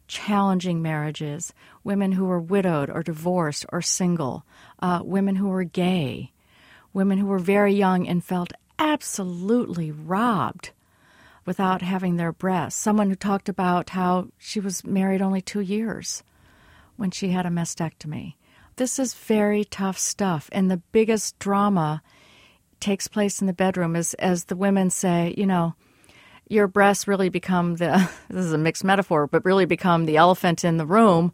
challenging 0.08 0.82
marriages, 0.82 1.54
women 1.84 2.14
who 2.14 2.26
were 2.26 2.40
widowed 2.40 2.90
or 2.90 3.04
divorced 3.04 3.68
or 3.72 3.84
single, 3.84 4.44
uh, 4.80 5.02
women 5.04 5.36
who 5.36 5.50
were 5.50 5.66
gay, 5.66 6.32
women 6.94 7.20
who 7.20 7.28
were 7.28 7.38
very 7.38 7.76
young 7.76 8.08
and 8.08 8.26
felt 8.26 8.54
absolutely 8.80 9.92
robbed 9.92 10.72
without 11.46 11.84
having 11.84 12.16
their 12.16 12.32
breasts. 12.32 12.82
Someone 12.82 13.12
who 13.12 13.16
talked 13.16 13.50
about 13.50 13.92
how 13.92 14.30
she 14.40 14.60
was 14.60 14.84
married 14.84 15.22
only 15.22 15.42
two 15.42 15.62
years 15.62 16.24
when 16.98 17.12
she 17.12 17.30
had 17.30 17.46
a 17.46 17.50
mastectomy. 17.50 18.36
This 18.76 19.00
is 19.00 19.14
very 19.14 19.64
tough 19.64 19.98
stuff, 19.98 20.50
and 20.52 20.70
the 20.70 20.82
biggest 20.92 21.40
drama 21.40 22.04
takes 22.80 23.08
place 23.08 23.42
in 23.42 23.48
the 23.48 23.54
bedroom 23.54 23.96
as 23.96 24.14
as 24.16 24.46
the 24.46 24.56
women 24.56 24.90
say, 24.90 25.34
you 25.38 25.46
know, 25.46 25.74
your 26.48 26.68
breasts 26.68 27.08
really 27.08 27.30
become 27.30 27.76
the 27.76 28.10
this 28.30 28.46
is 28.46 28.54
a 28.54 28.58
mixed 28.58 28.84
metaphor, 28.84 29.28
but 29.28 29.46
really 29.46 29.66
become 29.66 30.06
the 30.06 30.18
elephant 30.18 30.64
in 30.64 30.78
the 30.78 30.86
room 30.86 31.32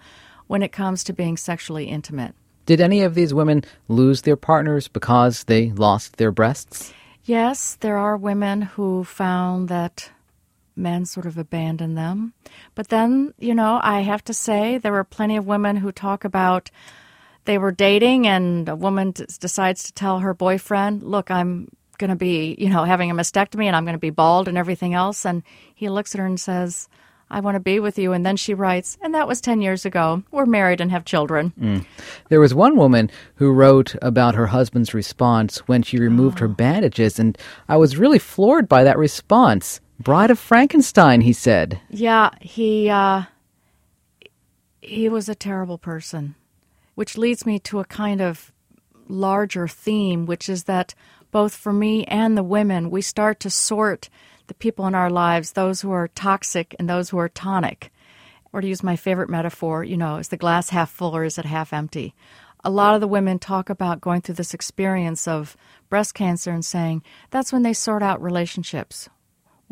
when 0.47 0.63
it 0.63 0.71
comes 0.71 1.03
to 1.03 1.13
being 1.13 1.37
sexually 1.37 1.85
intimate. 1.85 2.35
Did 2.65 2.79
any 2.79 3.01
of 3.01 3.13
these 3.13 3.33
women 3.33 3.63
lose 3.89 4.21
their 4.21 4.37
partners 4.37 4.87
because 4.87 5.43
they 5.45 5.71
lost 5.71 6.17
their 6.17 6.31
breasts? 6.31 6.93
Yes, 7.25 7.75
there 7.81 7.97
are 7.97 8.15
women 8.15 8.61
who 8.61 9.03
found 9.03 9.67
that 9.69 10.11
men 10.75 11.05
sort 11.05 11.25
of 11.25 11.37
abandon 11.37 11.95
them. 11.95 12.33
But 12.75 12.89
then, 12.89 13.33
you 13.37 13.53
know, 13.53 13.79
I 13.81 14.01
have 14.01 14.23
to 14.25 14.33
say 14.33 14.77
there 14.77 14.91
were 14.91 15.03
plenty 15.03 15.37
of 15.37 15.47
women 15.47 15.77
who 15.77 15.91
talk 15.91 16.25
about 16.25 16.71
they 17.45 17.57
were 17.57 17.71
dating 17.71 18.25
and 18.25 18.69
a 18.69 18.75
woman 18.75 19.13
t- 19.13 19.25
decides 19.39 19.83
to 19.83 19.93
tell 19.93 20.19
her 20.19 20.33
boyfriend, 20.33 21.03
"Look, 21.03 21.29
I'm 21.29 21.69
going 21.97 22.09
to 22.09 22.15
be, 22.15 22.55
you 22.57 22.69
know, 22.69 22.83
having 22.83 23.11
a 23.11 23.15
mastectomy 23.15 23.65
and 23.65 23.75
I'm 23.75 23.85
going 23.85 23.95
to 23.95 23.99
be 23.99 24.09
bald 24.09 24.47
and 24.47 24.57
everything 24.57 24.93
else." 24.93 25.25
And 25.25 25.43
he 25.75 25.89
looks 25.89 26.15
at 26.15 26.19
her 26.19 26.25
and 26.25 26.39
says, 26.39 26.87
I 27.33 27.39
want 27.39 27.55
to 27.55 27.59
be 27.59 27.79
with 27.79 27.97
you. 27.97 28.13
And 28.13 28.23
then 28.23 28.37
she 28.37 28.53
writes, 28.53 28.97
and 29.01 29.15
that 29.15 29.27
was 29.27 29.41
10 29.41 29.59
years 29.61 29.85
ago. 29.85 30.23
We're 30.31 30.45
married 30.45 30.79
and 30.79 30.91
have 30.91 31.03
children. 31.03 31.51
Mm. 31.59 31.85
There 32.29 32.39
was 32.39 32.53
one 32.53 32.77
woman 32.77 33.09
who 33.35 33.51
wrote 33.51 33.95
about 34.03 34.35
her 34.35 34.47
husband's 34.47 34.93
response 34.93 35.57
when 35.67 35.81
she 35.81 35.97
removed 35.97 36.37
oh. 36.37 36.41
her 36.41 36.47
bandages, 36.47 37.17
and 37.17 37.35
I 37.67 37.77
was 37.77 37.97
really 37.97 38.19
floored 38.19 38.69
by 38.69 38.83
that 38.83 38.99
response. 38.99 39.81
Bride 39.99 40.31
of 40.31 40.39
Frankenstein, 40.39 41.21
he 41.21 41.33
said. 41.33 41.79
Yeah, 41.89 42.31
he, 42.41 42.89
uh, 42.89 43.23
he 44.81 45.07
was 45.07 45.29
a 45.29 45.35
terrible 45.35 45.77
person 45.77 46.35
which 46.95 47.17
leads 47.17 47.45
me 47.45 47.59
to 47.59 47.79
a 47.79 47.85
kind 47.85 48.21
of 48.21 48.51
larger 49.07 49.67
theme, 49.67 50.25
which 50.25 50.47
is 50.47 50.65
that 50.65 50.93
both 51.31 51.55
for 51.55 51.73
me 51.73 52.03
and 52.05 52.37
the 52.37 52.43
women, 52.43 52.89
we 52.89 53.01
start 53.01 53.39
to 53.39 53.49
sort 53.49 54.09
the 54.47 54.53
people 54.53 54.85
in 54.85 54.93
our 54.95 55.09
lives, 55.09 55.53
those 55.53 55.81
who 55.81 55.91
are 55.91 56.07
toxic 56.09 56.75
and 56.77 56.89
those 56.89 57.09
who 57.09 57.17
are 57.17 57.29
tonic. 57.29 57.91
Or 58.51 58.61
to 58.61 58.67
use 58.67 58.83
my 58.83 58.95
favorite 58.95 59.29
metaphor, 59.29 59.83
you 59.83 59.97
know, 59.97 60.17
is 60.17 60.27
the 60.27 60.37
glass 60.37 60.69
half 60.69 60.91
full 60.91 61.15
or 61.15 61.23
is 61.23 61.37
it 61.37 61.45
half 61.45 61.73
empty? 61.73 62.13
A 62.63 62.69
lot 62.69 62.93
of 62.93 63.01
the 63.01 63.07
women 63.07 63.39
talk 63.39 63.69
about 63.69 63.99
going 63.99 64.21
through 64.21 64.35
this 64.35 64.53
experience 64.53 65.27
of 65.27 65.57
breast 65.89 66.13
cancer 66.13 66.51
and 66.51 66.63
saying 66.63 67.01
that's 67.31 67.51
when 67.51 67.63
they 67.63 67.73
sort 67.73 68.03
out 68.03 68.21
relationships. 68.21 69.09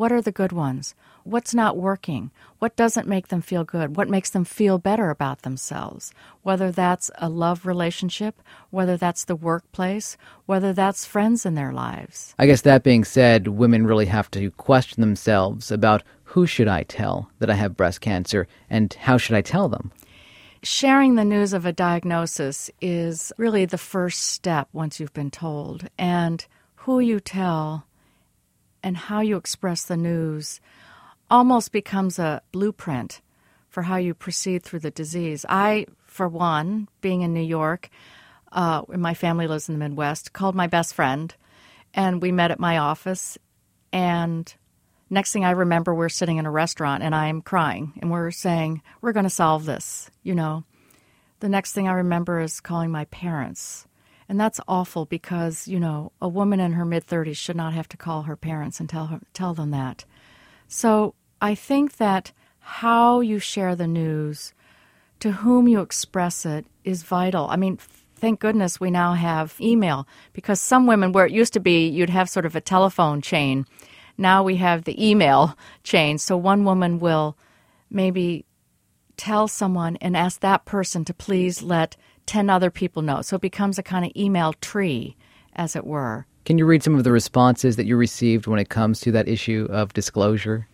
What 0.02 0.10
are 0.10 0.20
the 0.20 0.32
good 0.32 0.50
ones? 0.50 0.96
What's 1.22 1.54
not 1.54 1.76
working? 1.76 2.32
What 2.58 2.74
doesn't 2.74 3.06
make 3.06 3.28
them 3.28 3.40
feel 3.40 3.62
good? 3.62 3.96
What 3.96 4.08
makes 4.08 4.30
them 4.30 4.44
feel 4.44 4.78
better 4.78 5.10
about 5.10 5.42
themselves? 5.42 6.12
Whether 6.42 6.72
that's 6.72 7.08
a 7.18 7.28
love 7.28 7.64
relationship, 7.64 8.42
whether 8.70 8.96
that's 8.96 9.26
the 9.26 9.36
workplace, 9.36 10.16
whether 10.44 10.72
that's 10.72 11.06
friends 11.06 11.46
in 11.46 11.54
their 11.54 11.70
lives. 11.70 12.34
I 12.36 12.46
guess 12.46 12.62
that 12.62 12.82
being 12.82 13.04
said, 13.04 13.46
women 13.46 13.86
really 13.86 14.06
have 14.06 14.28
to 14.32 14.50
question 14.50 15.02
themselves 15.02 15.70
about 15.70 16.02
who 16.24 16.48
should 16.48 16.66
I 16.66 16.82
tell 16.82 17.30
that 17.38 17.48
I 17.48 17.54
have 17.54 17.76
breast 17.76 18.00
cancer 18.00 18.48
and 18.68 18.92
how 18.94 19.18
should 19.18 19.36
I 19.36 19.40
tell 19.40 19.68
them? 19.68 19.92
Sharing 20.64 21.14
the 21.14 21.24
news 21.24 21.52
of 21.52 21.64
a 21.64 21.72
diagnosis 21.72 22.72
is 22.80 23.32
really 23.38 23.66
the 23.66 23.78
first 23.78 24.22
step 24.22 24.66
once 24.72 24.98
you've 24.98 25.14
been 25.14 25.30
told. 25.30 25.88
And 25.96 26.44
who 26.74 26.98
you 26.98 27.20
tell 27.20 27.86
and 28.82 28.96
how 28.96 29.20
you 29.20 29.36
express 29.36 29.84
the 29.84 29.96
news 29.96 30.60
almost 31.30 31.72
becomes 31.72 32.18
a 32.18 32.42
blueprint 32.52 33.20
for 33.68 33.82
how 33.82 33.96
you 33.96 34.12
proceed 34.12 34.62
through 34.62 34.80
the 34.80 34.90
disease. 34.90 35.46
I, 35.48 35.86
for 36.04 36.28
one, 36.28 36.88
being 37.00 37.22
in 37.22 37.32
New 37.32 37.40
York, 37.40 37.88
uh, 38.52 38.82
my 38.88 39.14
family 39.14 39.46
lives 39.46 39.68
in 39.68 39.74
the 39.74 39.78
Midwest, 39.78 40.34
called 40.34 40.54
my 40.54 40.66
best 40.66 40.94
friend, 40.94 41.34
and 41.94 42.20
we 42.20 42.32
met 42.32 42.50
at 42.50 42.60
my 42.60 42.78
office. 42.78 43.38
And 43.92 44.52
next 45.08 45.32
thing 45.32 45.44
I 45.44 45.52
remember, 45.52 45.94
we're 45.94 46.10
sitting 46.10 46.36
in 46.36 46.44
a 46.44 46.50
restaurant 46.50 47.02
and 47.02 47.14
I'm 47.14 47.40
crying, 47.40 47.94
and 48.00 48.10
we're 48.10 48.30
saying, 48.30 48.82
We're 49.00 49.12
going 49.12 49.24
to 49.24 49.30
solve 49.30 49.64
this, 49.64 50.10
you 50.22 50.34
know. 50.34 50.64
The 51.40 51.48
next 51.48 51.72
thing 51.72 51.88
I 51.88 51.94
remember 51.94 52.40
is 52.40 52.60
calling 52.60 52.90
my 52.90 53.06
parents 53.06 53.86
and 54.32 54.40
that's 54.40 54.62
awful 54.66 55.04
because, 55.04 55.68
you 55.68 55.78
know, 55.78 56.10
a 56.22 56.26
woman 56.26 56.58
in 56.58 56.72
her 56.72 56.86
mid 56.86 57.06
30s 57.06 57.36
should 57.36 57.54
not 57.54 57.74
have 57.74 57.86
to 57.90 57.98
call 57.98 58.22
her 58.22 58.34
parents 58.34 58.80
and 58.80 58.88
tell, 58.88 59.08
her, 59.08 59.20
tell 59.34 59.52
them 59.52 59.72
that. 59.72 60.06
So 60.68 61.14
I 61.42 61.54
think 61.54 61.98
that 61.98 62.32
how 62.60 63.20
you 63.20 63.38
share 63.38 63.76
the 63.76 63.86
news, 63.86 64.54
to 65.20 65.32
whom 65.32 65.68
you 65.68 65.82
express 65.82 66.46
it, 66.46 66.64
is 66.82 67.02
vital. 67.02 67.46
I 67.50 67.56
mean, 67.56 67.76
thank 67.76 68.40
goodness 68.40 68.80
we 68.80 68.90
now 68.90 69.12
have 69.12 69.54
email 69.60 70.08
because 70.32 70.62
some 70.62 70.86
women, 70.86 71.12
where 71.12 71.26
it 71.26 71.32
used 71.32 71.52
to 71.52 71.60
be 71.60 71.86
you'd 71.86 72.08
have 72.08 72.30
sort 72.30 72.46
of 72.46 72.56
a 72.56 72.60
telephone 72.62 73.20
chain, 73.20 73.66
now 74.16 74.42
we 74.42 74.56
have 74.56 74.84
the 74.84 75.10
email 75.10 75.58
chain. 75.84 76.16
So 76.16 76.38
one 76.38 76.64
woman 76.64 77.00
will 77.00 77.36
maybe 77.90 78.46
tell 79.18 79.46
someone 79.46 79.96
and 79.96 80.16
ask 80.16 80.40
that 80.40 80.64
person 80.64 81.04
to 81.04 81.12
please 81.12 81.62
let 81.62 81.98
10 82.26 82.50
other 82.50 82.70
people 82.70 83.02
know. 83.02 83.22
So 83.22 83.36
it 83.36 83.42
becomes 83.42 83.78
a 83.78 83.82
kind 83.82 84.04
of 84.04 84.12
email 84.16 84.52
tree, 84.54 85.16
as 85.54 85.76
it 85.76 85.86
were. 85.86 86.26
Can 86.44 86.58
you 86.58 86.66
read 86.66 86.82
some 86.82 86.96
of 86.96 87.04
the 87.04 87.12
responses 87.12 87.76
that 87.76 87.86
you 87.86 87.96
received 87.96 88.46
when 88.46 88.58
it 88.58 88.68
comes 88.68 89.00
to 89.00 89.12
that 89.12 89.28
issue 89.28 89.68
of 89.70 89.92
disclosure? 89.92 90.66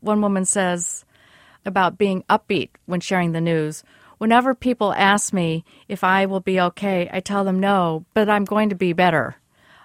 One 0.00 0.20
woman 0.20 0.44
says 0.44 1.04
about 1.64 1.98
being 1.98 2.22
upbeat 2.30 2.70
when 2.86 3.00
sharing 3.00 3.32
the 3.32 3.40
news. 3.40 3.82
Whenever 4.18 4.54
people 4.54 4.92
ask 4.94 5.32
me 5.32 5.64
if 5.88 6.04
I 6.04 6.26
will 6.26 6.40
be 6.40 6.60
okay, 6.60 7.10
I 7.12 7.20
tell 7.20 7.44
them 7.44 7.60
no, 7.60 8.04
but 8.14 8.28
I'm 8.28 8.44
going 8.44 8.68
to 8.68 8.76
be 8.76 8.92
better. 8.92 9.36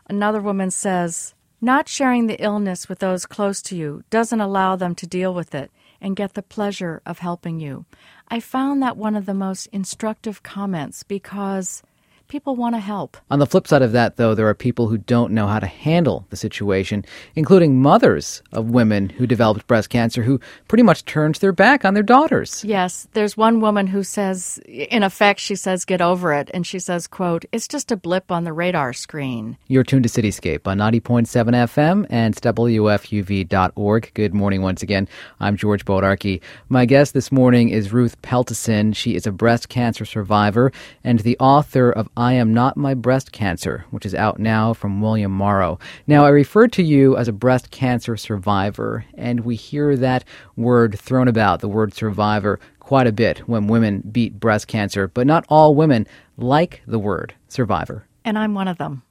Another 0.07 0.41
woman 0.41 0.69
says, 0.71 1.33
not 1.59 1.87
sharing 1.87 2.27
the 2.27 2.41
illness 2.41 2.87
with 2.87 2.99
those 2.99 3.25
close 3.25 3.61
to 3.63 3.75
you 3.75 4.03
doesn't 4.09 4.41
allow 4.41 4.75
them 4.75 4.95
to 4.95 5.07
deal 5.07 5.33
with 5.33 5.53
it 5.53 5.71
and 5.99 6.15
get 6.15 6.33
the 6.33 6.41
pleasure 6.41 7.01
of 7.05 7.19
helping 7.19 7.59
you. 7.59 7.85
I 8.33 8.39
found 8.39 8.81
that 8.81 8.95
one 8.95 9.17
of 9.17 9.25
the 9.25 9.33
most 9.33 9.65
instructive 9.73 10.41
comments 10.41 11.03
because 11.03 11.83
people 12.31 12.55
want 12.55 12.73
to 12.73 12.79
help. 12.79 13.17
On 13.29 13.39
the 13.39 13.45
flip 13.45 13.67
side 13.67 13.81
of 13.81 13.91
that, 13.91 14.15
though, 14.15 14.33
there 14.33 14.47
are 14.47 14.53
people 14.53 14.87
who 14.87 14.97
don't 14.97 15.33
know 15.33 15.47
how 15.47 15.59
to 15.59 15.67
handle 15.67 16.25
the 16.29 16.37
situation, 16.37 17.03
including 17.35 17.81
mothers 17.81 18.41
of 18.53 18.69
women 18.69 19.09
who 19.09 19.27
developed 19.27 19.67
breast 19.67 19.89
cancer 19.89 20.23
who 20.23 20.39
pretty 20.69 20.81
much 20.81 21.03
turned 21.03 21.35
their 21.35 21.51
back 21.51 21.83
on 21.83 21.93
their 21.93 22.03
daughters. 22.03 22.63
Yes, 22.63 23.05
there's 23.11 23.35
one 23.35 23.59
woman 23.59 23.85
who 23.85 24.01
says, 24.01 24.61
in 24.65 25.03
effect, 25.03 25.41
she 25.41 25.55
says, 25.55 25.83
get 25.83 25.99
over 25.99 26.31
it. 26.31 26.49
And 26.53 26.65
she 26.65 26.79
says, 26.79 27.05
quote, 27.05 27.43
it's 27.51 27.67
just 27.67 27.91
a 27.91 27.97
blip 27.97 28.31
on 28.31 28.45
the 28.45 28.53
radar 28.53 28.93
screen. 28.93 29.57
You're 29.67 29.83
tuned 29.83 30.03
to 30.03 30.09
Cityscape 30.09 30.67
on 30.67 30.77
90.7 30.77 31.27
FM 31.27 32.07
and 32.09 32.33
WFUV.org. 32.33 34.11
Good 34.13 34.33
morning 34.33 34.61
once 34.61 34.81
again. 34.81 35.09
I'm 35.41 35.57
George 35.57 35.83
Bodarky. 35.83 36.39
My 36.69 36.85
guest 36.85 37.13
this 37.13 37.29
morning 37.29 37.67
is 37.69 37.91
Ruth 37.91 38.21
Peltason. 38.21 38.95
She 38.95 39.15
is 39.15 39.27
a 39.27 39.33
breast 39.33 39.67
cancer 39.67 40.05
survivor 40.05 40.71
and 41.03 41.19
the 41.19 41.35
author 41.37 41.91
of 41.91 42.07
I 42.21 42.33
Am 42.33 42.53
Not 42.53 42.77
My 42.77 42.93
Breast 42.93 43.31
Cancer, 43.31 43.83
which 43.89 44.05
is 44.05 44.13
out 44.13 44.37
now 44.37 44.73
from 44.73 45.01
William 45.01 45.31
Morrow. 45.31 45.79
Now, 46.05 46.23
I 46.23 46.29
referred 46.29 46.71
to 46.73 46.83
you 46.83 47.17
as 47.17 47.27
a 47.27 47.33
breast 47.33 47.71
cancer 47.71 48.15
survivor, 48.15 49.05
and 49.15 49.39
we 49.39 49.55
hear 49.55 49.97
that 49.97 50.23
word 50.55 50.99
thrown 50.99 51.27
about, 51.27 51.61
the 51.61 51.67
word 51.67 51.95
survivor, 51.95 52.59
quite 52.79 53.07
a 53.07 53.11
bit 53.11 53.39
when 53.47 53.65
women 53.65 54.03
beat 54.11 54.39
breast 54.39 54.67
cancer, 54.67 55.07
but 55.07 55.25
not 55.25 55.45
all 55.49 55.73
women 55.73 56.05
like 56.37 56.83
the 56.85 56.99
word 56.99 57.33
survivor. 57.47 58.05
And 58.23 58.37
I'm 58.37 58.53
one 58.53 58.67
of 58.67 58.77
them. 58.77 59.01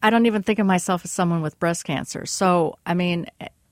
I 0.00 0.10
don't 0.10 0.26
even 0.26 0.44
think 0.44 0.60
of 0.60 0.66
myself 0.66 1.04
as 1.04 1.10
someone 1.10 1.42
with 1.42 1.58
breast 1.58 1.84
cancer. 1.84 2.24
So, 2.24 2.78
I 2.86 2.94
mean, 2.94 3.26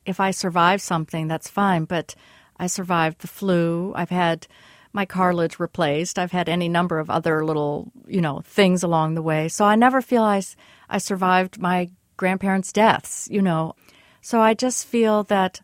if 0.06 0.18
I 0.18 0.32
survive 0.32 0.82
something, 0.82 1.28
that's 1.28 1.48
fine, 1.48 1.84
but 1.84 2.16
I 2.56 2.66
survived 2.66 3.20
the 3.20 3.28
flu. 3.28 3.92
I've 3.94 4.10
had 4.10 4.48
my 4.92 5.06
cartilage 5.06 5.58
replaced. 5.58 6.18
I've 6.18 6.32
had 6.32 6.48
any 6.48 6.68
number 6.68 6.98
of 6.98 7.10
other 7.10 7.44
little, 7.44 7.90
you 8.06 8.20
know, 8.20 8.42
things 8.44 8.82
along 8.82 9.14
the 9.14 9.22
way. 9.22 9.48
So 9.48 9.64
I 9.64 9.74
never 9.74 10.02
feel 10.02 10.22
I, 10.22 10.42
I 10.88 10.98
survived 10.98 11.60
my 11.60 11.90
grandparents' 12.16 12.72
deaths, 12.72 13.28
you 13.30 13.42
know. 13.42 13.74
So 14.20 14.40
I 14.40 14.54
just 14.54 14.86
feel 14.86 15.24
that 15.24 15.60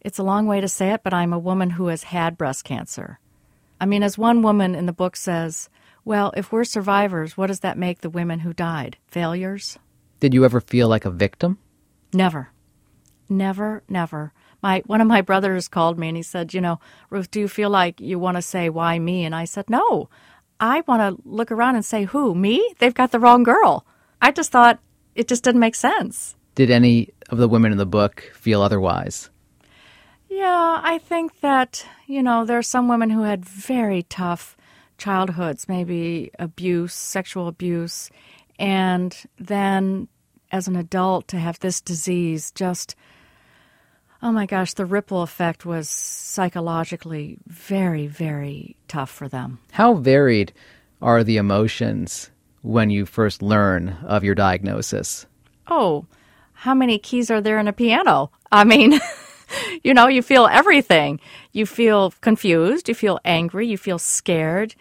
it's 0.00 0.18
a 0.18 0.24
long 0.24 0.46
way 0.46 0.60
to 0.60 0.68
say 0.68 0.90
it, 0.90 1.02
but 1.02 1.14
I'm 1.14 1.32
a 1.32 1.38
woman 1.38 1.70
who 1.70 1.86
has 1.88 2.04
had 2.04 2.38
breast 2.38 2.64
cancer. 2.64 3.18
I 3.80 3.86
mean, 3.86 4.02
as 4.02 4.18
one 4.18 4.42
woman 4.42 4.74
in 4.74 4.86
the 4.86 4.92
book 4.92 5.16
says, 5.16 5.68
well, 6.04 6.32
if 6.36 6.50
we're 6.50 6.64
survivors, 6.64 7.36
what 7.36 7.46
does 7.46 7.60
that 7.60 7.78
make 7.78 8.00
the 8.00 8.10
women 8.10 8.40
who 8.40 8.52
died? 8.52 8.96
Failures? 9.06 9.78
Did 10.18 10.34
you 10.34 10.44
ever 10.44 10.60
feel 10.60 10.88
like 10.88 11.04
a 11.04 11.10
victim? 11.10 11.58
Never. 12.12 12.50
Never, 13.28 13.82
never 13.88 14.32
my 14.62 14.82
one 14.86 15.00
of 15.00 15.08
my 15.08 15.20
brothers 15.20 15.68
called 15.68 15.98
me 15.98 16.08
and 16.08 16.16
he 16.16 16.22
said, 16.22 16.54
"You 16.54 16.60
know, 16.60 16.80
Ruth, 17.10 17.30
do 17.30 17.40
you 17.40 17.48
feel 17.48 17.70
like 17.70 18.00
you 18.00 18.18
want 18.18 18.36
to 18.36 18.42
say 18.42 18.68
why 18.68 18.98
me?" 18.98 19.24
And 19.24 19.34
I 19.34 19.44
said, 19.44 19.68
"No. 19.68 20.08
I 20.60 20.82
want 20.86 21.02
to 21.02 21.28
look 21.28 21.50
around 21.50 21.74
and 21.74 21.84
say, 21.84 22.04
"Who? 22.04 22.34
Me? 22.34 22.74
They've 22.78 22.94
got 22.94 23.10
the 23.10 23.18
wrong 23.18 23.42
girl." 23.42 23.84
I 24.20 24.30
just 24.30 24.52
thought 24.52 24.78
it 25.14 25.28
just 25.28 25.42
didn't 25.42 25.60
make 25.60 25.74
sense. 25.74 26.36
Did 26.54 26.70
any 26.70 27.08
of 27.30 27.38
the 27.38 27.48
women 27.48 27.72
in 27.72 27.78
the 27.78 27.86
book 27.86 28.30
feel 28.34 28.62
otherwise? 28.62 29.30
Yeah, 30.28 30.80
I 30.82 30.98
think 30.98 31.40
that, 31.40 31.84
you 32.06 32.22
know, 32.22 32.44
there 32.44 32.58
are 32.58 32.62
some 32.62 32.88
women 32.88 33.10
who 33.10 33.22
had 33.22 33.44
very 33.44 34.04
tough 34.04 34.56
childhoods, 34.96 35.68
maybe 35.68 36.30
abuse, 36.38 36.94
sexual 36.94 37.48
abuse, 37.48 38.08
and 38.58 39.14
then 39.38 40.08
as 40.50 40.68
an 40.68 40.76
adult 40.76 41.28
to 41.28 41.38
have 41.38 41.58
this 41.58 41.80
disease 41.80 42.50
just 42.52 42.94
Oh 44.24 44.30
my 44.30 44.46
gosh, 44.46 44.74
the 44.74 44.86
ripple 44.86 45.22
effect 45.22 45.66
was 45.66 45.88
psychologically 45.88 47.38
very, 47.46 48.06
very 48.06 48.76
tough 48.86 49.10
for 49.10 49.28
them. 49.28 49.58
How 49.72 49.94
varied 49.94 50.52
are 51.00 51.24
the 51.24 51.38
emotions 51.38 52.30
when 52.62 52.88
you 52.90 53.04
first 53.04 53.42
learn 53.42 53.96
of 54.04 54.22
your 54.22 54.36
diagnosis? 54.36 55.26
Oh, 55.66 56.06
how 56.52 56.72
many 56.72 56.98
keys 56.98 57.32
are 57.32 57.40
there 57.40 57.58
in 57.58 57.66
a 57.66 57.72
piano? 57.72 58.30
I 58.52 58.62
mean, 58.62 59.00
you 59.82 59.92
know, 59.92 60.06
you 60.06 60.22
feel 60.22 60.46
everything. 60.46 61.18
You 61.50 61.66
feel 61.66 62.12
confused, 62.20 62.88
you 62.88 62.94
feel 62.94 63.18
angry, 63.24 63.66
you 63.66 63.76
feel 63.76 63.98
scared. 63.98 64.76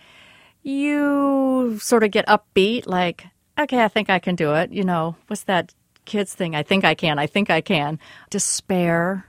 You 0.61 1.79
sort 1.81 2.03
of 2.03 2.11
get 2.11 2.27
upbeat, 2.27 2.85
like, 2.85 3.25
okay, 3.59 3.83
I 3.83 3.87
think 3.87 4.11
I 4.11 4.19
can 4.19 4.35
do 4.35 4.53
it. 4.53 4.71
You 4.71 4.83
know, 4.83 5.15
what's 5.25 5.43
that 5.45 5.73
kids 6.05 6.35
thing? 6.35 6.55
I 6.55 6.61
think 6.61 6.85
I 6.85 6.93
can, 6.93 7.17
I 7.17 7.25
think 7.25 7.49
I 7.49 7.61
can. 7.61 7.97
Despair, 8.29 9.25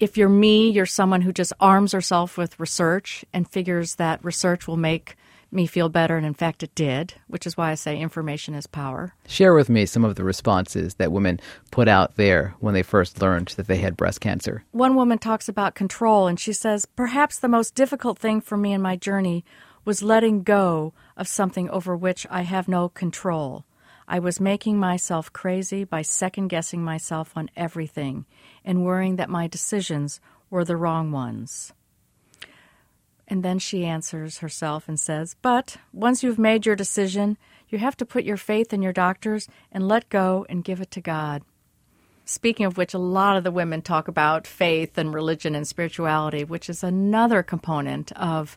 if 0.00 0.16
you're 0.16 0.28
me, 0.28 0.70
you're 0.70 0.86
someone 0.86 1.22
who 1.22 1.32
just 1.32 1.52
arms 1.60 1.92
herself 1.92 2.38
with 2.38 2.58
research 2.58 3.24
and 3.32 3.48
figures 3.48 3.96
that 3.96 4.24
research 4.24 4.66
will 4.66 4.76
make 4.76 5.16
me 5.50 5.66
feel 5.66 5.88
better. 5.88 6.16
And 6.16 6.26
in 6.26 6.34
fact, 6.34 6.62
it 6.62 6.74
did, 6.74 7.14
which 7.26 7.46
is 7.46 7.56
why 7.56 7.70
I 7.70 7.74
say 7.74 7.98
information 7.98 8.54
is 8.54 8.66
power. 8.66 9.14
Share 9.26 9.54
with 9.54 9.68
me 9.68 9.86
some 9.86 10.04
of 10.04 10.14
the 10.14 10.24
responses 10.24 10.94
that 10.96 11.12
women 11.12 11.40
put 11.70 11.88
out 11.88 12.16
there 12.16 12.54
when 12.60 12.74
they 12.74 12.82
first 12.82 13.20
learned 13.20 13.48
that 13.56 13.66
they 13.66 13.78
had 13.78 13.96
breast 13.96 14.20
cancer. 14.20 14.64
One 14.72 14.94
woman 14.94 15.18
talks 15.18 15.48
about 15.48 15.74
control, 15.74 16.26
and 16.26 16.38
she 16.38 16.52
says, 16.52 16.86
Perhaps 16.86 17.38
the 17.38 17.48
most 17.48 17.74
difficult 17.74 18.18
thing 18.18 18.40
for 18.40 18.56
me 18.56 18.72
in 18.72 18.82
my 18.82 18.96
journey 18.96 19.44
was 19.84 20.02
letting 20.02 20.42
go 20.42 20.92
of 21.16 21.26
something 21.26 21.70
over 21.70 21.96
which 21.96 22.26
I 22.30 22.42
have 22.42 22.68
no 22.68 22.90
control. 22.90 23.64
I 24.10 24.20
was 24.20 24.40
making 24.40 24.78
myself 24.78 25.30
crazy 25.34 25.84
by 25.84 26.00
second 26.00 26.48
guessing 26.48 26.82
myself 26.82 27.36
on 27.36 27.50
everything 27.54 28.24
and 28.64 28.82
worrying 28.82 29.16
that 29.16 29.28
my 29.28 29.46
decisions 29.46 30.18
were 30.48 30.64
the 30.64 30.78
wrong 30.78 31.12
ones. 31.12 31.74
And 33.28 33.42
then 33.42 33.58
she 33.58 33.84
answers 33.84 34.38
herself 34.38 34.88
and 34.88 34.98
says, 34.98 35.36
But 35.42 35.76
once 35.92 36.22
you've 36.22 36.38
made 36.38 36.64
your 36.64 36.74
decision, 36.74 37.36
you 37.68 37.76
have 37.76 37.98
to 37.98 38.06
put 38.06 38.24
your 38.24 38.38
faith 38.38 38.72
in 38.72 38.80
your 38.80 38.94
doctors 38.94 39.46
and 39.70 39.86
let 39.86 40.08
go 40.08 40.46
and 40.48 40.64
give 40.64 40.80
it 40.80 40.90
to 40.92 41.02
God. 41.02 41.42
Speaking 42.24 42.64
of 42.64 42.78
which, 42.78 42.94
a 42.94 42.98
lot 42.98 43.36
of 43.36 43.44
the 43.44 43.50
women 43.50 43.82
talk 43.82 44.08
about 44.08 44.46
faith 44.46 44.96
and 44.96 45.12
religion 45.12 45.54
and 45.54 45.68
spirituality, 45.68 46.44
which 46.44 46.70
is 46.70 46.82
another 46.82 47.42
component 47.42 48.10
of 48.12 48.56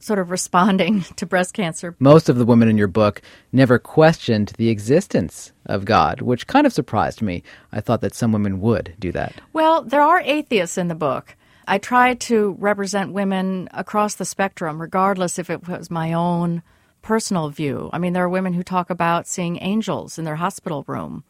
sort 0.00 0.18
of 0.18 0.30
responding 0.30 1.02
to 1.16 1.26
breast 1.26 1.54
cancer. 1.54 1.94
Most 2.00 2.28
of 2.28 2.36
the 2.36 2.44
women 2.44 2.68
in 2.68 2.78
your 2.78 2.88
book 2.88 3.22
never 3.52 3.78
questioned 3.78 4.52
the 4.56 4.70
existence 4.70 5.52
of 5.66 5.84
God, 5.84 6.22
which 6.22 6.46
kind 6.46 6.66
of 6.66 6.72
surprised 6.72 7.22
me. 7.22 7.42
I 7.70 7.80
thought 7.80 8.00
that 8.00 8.14
some 8.14 8.32
women 8.32 8.60
would 8.60 8.94
do 8.98 9.12
that. 9.12 9.34
Well, 9.52 9.82
there 9.82 10.02
are 10.02 10.20
atheists 10.20 10.78
in 10.78 10.88
the 10.88 10.94
book. 10.94 11.36
I 11.68 11.78
try 11.78 12.14
to 12.14 12.56
represent 12.58 13.12
women 13.12 13.68
across 13.72 14.16
the 14.16 14.24
spectrum, 14.24 14.80
regardless 14.80 15.38
if 15.38 15.50
it 15.50 15.68
was 15.68 15.90
my 15.90 16.12
own 16.12 16.62
personal 17.02 17.48
view. 17.48 17.90
I 17.92 17.98
mean, 17.98 18.12
there 18.12 18.24
are 18.24 18.28
women 18.28 18.54
who 18.54 18.62
talk 18.62 18.90
about 18.90 19.28
seeing 19.28 19.58
angels 19.62 20.18
in 20.18 20.24
their 20.24 20.36
hospital 20.36 20.84
room. 20.86 21.24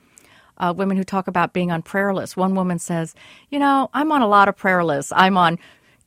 Uh, 0.56 0.74
women 0.76 0.96
who 0.96 1.04
talk 1.04 1.26
about 1.26 1.54
being 1.54 1.70
on 1.70 1.80
prayer 1.80 2.12
lists. 2.12 2.37
One 2.37 2.54
woman 2.54 2.78
says, 2.78 3.14
You 3.48 3.59
know, 3.59 3.88
I'm 3.94 4.12
on 4.12 4.20
a 4.20 4.28
lot 4.28 4.48
of 4.48 4.56
prayer 4.56 4.85
lists. 4.85 5.11
I'm 5.16 5.38
on 5.38 5.59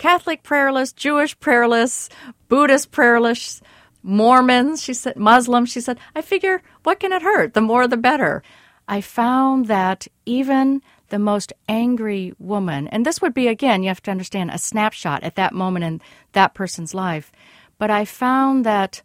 Catholic 0.04 0.44
prayer 0.44 0.74
lists, 0.74 1.02
Jewish 1.02 1.40
prayer 1.40 1.66
lists, 1.66 2.10
Buddhist 2.50 2.92
prayer 2.92 3.22
lists, 3.22 3.62
Mormons, 4.04 4.84
she 4.84 4.94
said, 4.94 5.16
Muslims. 5.16 5.72
She 5.72 5.80
said, 5.80 5.98
I 6.14 6.22
figure, 6.22 6.62
what 6.84 7.00
can 7.00 7.14
it 7.14 7.22
hurt? 7.22 7.54
The 7.54 7.62
more 7.62 7.88
the 7.88 7.96
better. 7.96 8.44
I 8.86 9.00
found 9.00 9.68
that 9.68 10.10
even 10.26 10.82
the 11.08 11.20
most 11.20 11.54
angry 11.70 12.34
woman, 12.38 12.90
and 12.90 13.06
this 13.06 13.22
would 13.22 13.34
be, 13.34 13.48
again, 13.48 13.82
you 13.82 13.88
have 13.88 14.04
to 14.04 14.12
understand, 14.12 14.52
a 14.52 14.58
snapshot 14.58 15.24
at 15.24 15.38
that 15.38 15.54
moment 15.54 15.86
in 15.86 16.02
that 16.34 16.54
person's 16.54 16.94
life, 16.94 17.32
but 17.78 17.90
I 17.90 18.04
found 18.04 18.66
that 18.66 19.04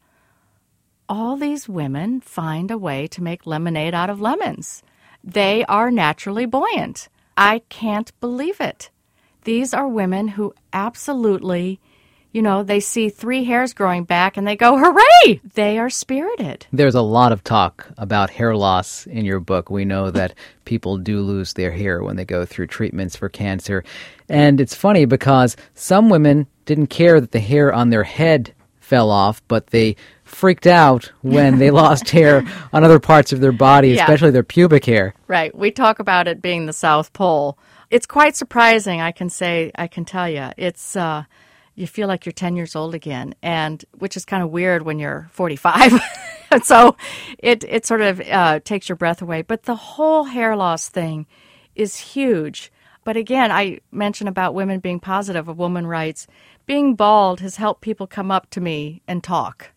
all 1.09 1.37
these 1.37 1.69
women 1.69 2.21
find 2.21 2.73
a 2.73 2.77
way 2.77 3.07
to 3.07 3.23
make 3.23 3.47
lemonade 3.47 3.95
out 3.95 4.11
of 4.11 4.21
lemons. 4.21 4.83
They 5.23 5.65
are 5.67 5.93
naturally 5.93 6.45
buoyant. 6.45 7.09
I 7.37 7.61
can't 7.69 8.11
believe 8.19 8.61
it. 8.61 8.91
These 9.49 9.73
are 9.73 9.89
women 9.89 10.29
who 10.29 10.53
absolutely, 10.75 11.81
you 12.33 12.43
know, 12.43 12.63
they 12.63 12.81
see 12.81 13.09
three 13.09 13.45
hairs 13.45 13.73
growing 13.73 14.05
back 14.05 14.37
and 14.37 14.47
they 14.47 14.57
go, 14.57 14.77
hooray! 14.77 15.41
They 15.55 15.79
are 15.79 15.89
spirited. 15.89 16.67
There's 16.71 16.95
a 16.95 17.01
lot 17.01 17.33
of 17.33 17.43
talk 17.43 17.89
about 17.97 18.29
hair 18.29 18.55
loss 18.55 19.07
in 19.07 19.25
your 19.25 19.41
book. 19.41 19.71
We 19.71 19.87
know 19.87 20.11
that 20.11 20.35
people 20.67 20.99
do 20.99 21.23
lose 21.23 21.55
their 21.55 21.71
hair 21.71 22.03
when 22.03 22.17
they 22.17 22.27
go 22.27 22.45
through 22.45 22.67
treatments 22.67 23.17
for 23.17 23.31
cancer. 23.31 23.85
And 24.29 24.61
it's 24.61 24.75
funny 24.75 25.07
because 25.07 25.57
some 25.73 26.11
women 26.11 26.47
didn't 26.67 26.89
care 26.89 27.19
that 27.19 27.33
the 27.33 27.41
hair 27.41 27.73
on 27.73 27.89
their 27.89 28.05
head 28.05 28.53
fell 28.81 29.11
off, 29.11 29.41
but 29.49 29.69
they 29.69 29.97
freaked 30.25 30.67
out 30.67 31.11
when 31.23 31.57
they 31.59 31.71
lost 31.83 32.11
hair 32.11 32.45
on 32.75 32.85
other 32.85 33.01
parts 33.01 33.33
of 33.33 33.41
their 33.41 33.53
body, 33.53 33.93
Yeah. 33.93 34.03
especially 34.03 34.31
their 34.31 34.43
pubic 34.43 34.85
hair. 34.85 35.15
Right. 35.27 35.55
We 35.57 35.71
talk 35.71 36.01
about 36.01 36.29
it 36.29 36.43
being 36.43 36.67
the 36.67 36.75
South 36.75 37.15
Pole. 37.15 37.57
It's 37.91 38.07
quite 38.07 38.37
surprising, 38.37 39.01
I 39.01 39.13
can 39.13 39.31
say, 39.31 39.73
I 39.75 39.87
can 39.87 40.05
tell 40.05 40.29
you. 40.29 40.51
It's, 40.57 40.95
uh, 40.95 41.25
you 41.75 41.87
feel 41.87 42.07
like 42.07 42.27
you're 42.27 42.33
10 42.33 42.57
years 42.57 42.77
old 42.77 42.95
again, 42.95 43.35
and 43.43 43.83
which 43.99 44.17
is 44.17 44.25
kind 44.25 44.43
of 44.43 44.51
weird 44.51 44.83
when 44.83 44.99
you're 44.99 45.29
45. 45.33 46.01
so 46.65 46.97
it, 47.39 47.65
it 47.65 47.87
sort 47.87 48.03
of 48.03 48.21
uh, 48.21 48.61
takes 48.61 48.89
your 48.89 48.97
breath 48.97 49.23
away. 49.23 49.43
But 49.43 49.63
the 49.63 49.77
whole 49.77 50.25
hair 50.25 50.55
loss 50.55 50.89
thing 50.89 51.27
is 51.75 51.97
huge. 51.97 52.71
But 53.05 53.17
again, 53.17 53.51
I 53.51 53.79
mentioned 53.91 54.29
about 54.29 54.55
women 54.55 54.81
being 54.81 55.01
positive. 55.01 55.49
A 55.49 55.53
woman 55.53 55.87
writes, 55.87 56.27
being 56.67 56.95
bald 56.95 57.41
has 57.41 57.57
helped 57.57 57.81
people 57.81 58.07
come 58.07 58.31
up 58.31 58.51
to 58.51 58.61
me 58.61 59.01
and 59.09 59.25
talk. 59.25 59.71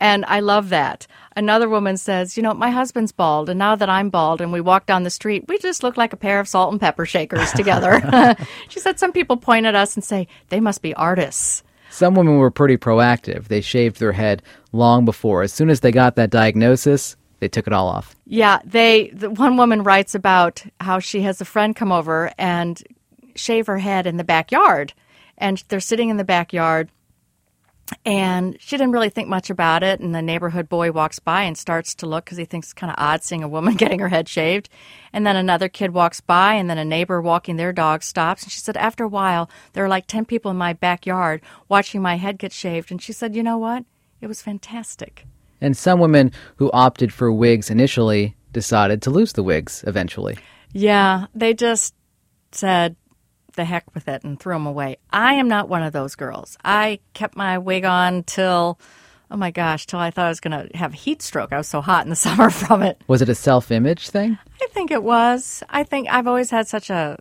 And 0.00 0.24
I 0.26 0.40
love 0.40 0.68
that. 0.68 1.06
Another 1.34 1.68
woman 1.68 1.96
says, 1.96 2.36
You 2.36 2.42
know, 2.42 2.54
my 2.54 2.70
husband's 2.70 3.12
bald, 3.12 3.48
and 3.48 3.58
now 3.58 3.76
that 3.76 3.88
I'm 3.88 4.10
bald 4.10 4.40
and 4.40 4.52
we 4.52 4.60
walk 4.60 4.86
down 4.86 5.02
the 5.02 5.10
street, 5.10 5.44
we 5.48 5.58
just 5.58 5.82
look 5.82 5.96
like 5.96 6.12
a 6.12 6.16
pair 6.16 6.40
of 6.40 6.48
salt 6.48 6.72
and 6.72 6.80
pepper 6.80 7.06
shakers 7.06 7.52
together. 7.52 8.00
she 8.68 8.80
said, 8.80 8.98
Some 8.98 9.12
people 9.12 9.36
point 9.36 9.66
at 9.66 9.74
us 9.74 9.94
and 9.94 10.04
say, 10.04 10.28
They 10.48 10.60
must 10.60 10.82
be 10.82 10.94
artists. 10.94 11.62
Some 11.90 12.14
women 12.14 12.38
were 12.38 12.50
pretty 12.50 12.76
proactive. 12.76 13.48
They 13.48 13.60
shaved 13.60 13.98
their 13.98 14.12
head 14.12 14.42
long 14.72 15.04
before. 15.04 15.42
As 15.42 15.52
soon 15.52 15.70
as 15.70 15.80
they 15.80 15.90
got 15.90 16.16
that 16.16 16.30
diagnosis, 16.30 17.16
they 17.40 17.48
took 17.48 17.66
it 17.66 17.72
all 17.72 17.88
off. 17.88 18.14
Yeah, 18.26 18.60
they, 18.64 19.08
the 19.10 19.30
one 19.30 19.56
woman 19.56 19.82
writes 19.82 20.14
about 20.14 20.62
how 20.80 20.98
she 20.98 21.22
has 21.22 21.40
a 21.40 21.44
friend 21.44 21.74
come 21.74 21.90
over 21.90 22.30
and 22.38 22.82
shave 23.34 23.66
her 23.66 23.78
head 23.78 24.06
in 24.06 24.16
the 24.16 24.24
backyard. 24.24 24.92
And 25.38 25.62
they're 25.68 25.80
sitting 25.80 26.08
in 26.08 26.16
the 26.16 26.24
backyard 26.24 26.90
and 28.04 28.56
she 28.60 28.76
didn't 28.76 28.92
really 28.92 29.10
think 29.10 29.28
much 29.28 29.50
about 29.50 29.82
it. 29.82 30.00
And 30.00 30.14
the 30.14 30.22
neighborhood 30.22 30.68
boy 30.68 30.92
walks 30.92 31.18
by 31.18 31.42
and 31.42 31.56
starts 31.56 31.94
to 31.96 32.06
look 32.06 32.24
because 32.24 32.38
he 32.38 32.44
thinks 32.44 32.68
it's 32.68 32.74
kind 32.74 32.90
of 32.90 32.96
odd 32.98 33.22
seeing 33.22 33.42
a 33.42 33.48
woman 33.48 33.74
getting 33.76 34.00
her 34.00 34.08
head 34.08 34.28
shaved. 34.28 34.68
And 35.12 35.26
then 35.26 35.36
another 35.36 35.68
kid 35.68 35.92
walks 35.92 36.20
by, 36.20 36.54
and 36.54 36.68
then 36.68 36.78
a 36.78 36.84
neighbor 36.84 37.20
walking 37.20 37.56
their 37.56 37.72
dog 37.72 38.02
stops. 38.02 38.42
And 38.42 38.52
she 38.52 38.60
said, 38.60 38.76
After 38.76 39.04
a 39.04 39.08
while, 39.08 39.50
there 39.72 39.82
were 39.82 39.88
like 39.88 40.06
10 40.06 40.24
people 40.24 40.50
in 40.50 40.56
my 40.56 40.72
backyard 40.72 41.40
watching 41.68 42.02
my 42.02 42.16
head 42.16 42.38
get 42.38 42.52
shaved. 42.52 42.90
And 42.90 43.00
she 43.00 43.12
said, 43.12 43.34
You 43.34 43.42
know 43.42 43.58
what? 43.58 43.84
It 44.20 44.26
was 44.26 44.42
fantastic. 44.42 45.26
And 45.60 45.76
some 45.76 46.00
women 46.00 46.32
who 46.56 46.70
opted 46.72 47.12
for 47.12 47.32
wigs 47.32 47.70
initially 47.70 48.36
decided 48.52 49.02
to 49.02 49.10
lose 49.10 49.32
the 49.32 49.42
wigs 49.42 49.84
eventually. 49.86 50.38
Yeah, 50.72 51.26
they 51.34 51.54
just 51.54 51.94
said 52.52 52.96
the 53.54 53.64
heck 53.64 53.92
with 53.94 54.08
it 54.08 54.24
and 54.24 54.38
threw 54.38 54.54
them 54.54 54.66
away. 54.66 54.96
I 55.10 55.34
am 55.34 55.48
not 55.48 55.68
one 55.68 55.82
of 55.82 55.92
those 55.92 56.14
girls. 56.14 56.56
I 56.64 57.00
kept 57.14 57.36
my 57.36 57.58
wig 57.58 57.84
on 57.84 58.22
till, 58.24 58.78
oh 59.30 59.36
my 59.36 59.50
gosh, 59.50 59.86
till 59.86 59.98
I 59.98 60.10
thought 60.10 60.26
I 60.26 60.30
was 60.30 60.40
going 60.40 60.68
to 60.68 60.76
have 60.76 60.94
heat 60.94 61.22
stroke. 61.22 61.52
I 61.52 61.58
was 61.58 61.68
so 61.68 61.80
hot 61.80 62.04
in 62.04 62.10
the 62.10 62.16
summer 62.26 62.50
from 62.50 62.82
it. 62.82 63.02
Was 63.06 63.22
it 63.22 63.28
a 63.28 63.34
self 63.34 63.70
image 63.70 64.10
thing? 64.10 64.38
I 64.62 64.66
think 64.68 64.90
it 64.90 65.02
was. 65.02 65.62
I 65.68 65.84
think 65.84 66.08
I've 66.08 66.26
always 66.26 66.50
had 66.50 66.68
such 66.68 66.90
a 66.90 67.18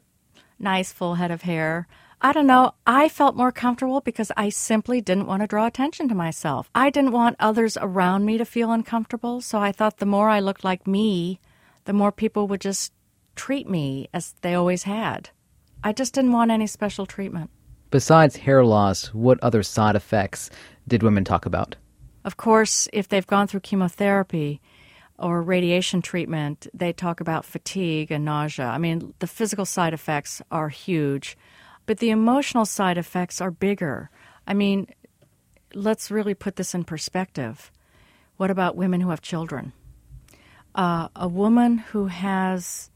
nice 0.60 0.92
full 0.92 1.16
head 1.16 1.32
of 1.32 1.44
hair. 1.44 1.88
I 2.20 2.34
don't 2.34 2.48
know. 2.48 2.74
I 2.88 3.10
felt 3.10 3.36
more 3.36 3.52
comfortable 3.52 4.02
because 4.02 4.32
I 4.36 4.50
simply 4.50 5.02
didn't 5.02 5.28
want 5.28 5.44
to 5.44 5.48
draw 5.48 5.68
attention 5.68 6.10
to 6.10 6.16
myself. 6.16 6.70
I 6.74 6.90
didn't 6.90 7.12
want 7.12 7.36
others 7.40 7.78
around 7.80 8.26
me 8.26 8.40
to 8.40 8.46
feel 8.46 8.72
uncomfortable. 8.72 9.40
So 9.42 9.60
I 9.60 9.72
thought 9.72 9.98
the 9.98 10.08
more 10.08 10.28
I 10.28 10.40
looked 10.40 10.64
like 10.64 10.88
me, 10.88 11.40
the 11.86 11.94
more 11.94 12.12
people 12.12 12.48
would 12.48 12.62
just 12.62 12.92
treat 13.36 13.70
me 13.70 14.10
as 14.14 14.34
they 14.42 14.56
always 14.56 14.84
had. 14.84 15.30
I 15.88 15.94
just 15.94 16.14
didn't 16.14 16.34
want 16.34 16.52
any 16.52 16.68
special 16.68 17.06
treatment. 17.06 17.50
Besides 17.92 18.36
hair 18.36 18.66
loss, 18.66 19.14
what 19.14 19.42
other 19.42 19.64
side 19.64 19.96
effects 19.96 20.50
did 20.86 21.02
women 21.02 21.24
talk 21.24 21.46
about? 21.46 21.78
Of 22.26 22.36
course, 22.36 22.90
if 22.92 23.08
they've 23.08 23.26
gone 23.26 23.48
through 23.48 23.62
chemotherapy 23.62 24.60
or 25.18 25.42
radiation 25.42 26.02
treatment, 26.02 26.68
they 26.74 26.92
talk 26.92 27.22
about 27.22 27.46
fatigue 27.46 28.12
and 28.12 28.26
nausea. 28.26 28.66
I 28.66 28.78
mean, 28.78 29.14
the 29.20 29.28
physical 29.28 29.64
side 29.64 29.94
effects 29.94 30.42
are 30.52 30.68
huge, 30.68 31.38
but 31.86 32.00
the 32.00 32.10
emotional 32.10 32.66
side 32.66 32.98
effects 32.98 33.40
are 33.40 33.50
bigger. 33.50 34.10
I 34.46 34.56
mean, 34.56 34.88
let's 35.74 36.12
really 36.12 36.34
put 36.34 36.58
this 36.58 36.76
in 36.76 36.84
perspective. 36.84 37.72
What 38.36 38.52
about 38.52 38.76
women 38.76 39.00
who 39.00 39.12
have 39.12 39.22
children? 39.22 39.72
Uh, 40.76 41.08
a 41.16 41.30
woman 41.30 41.78
who 41.78 42.08
has 42.08 42.92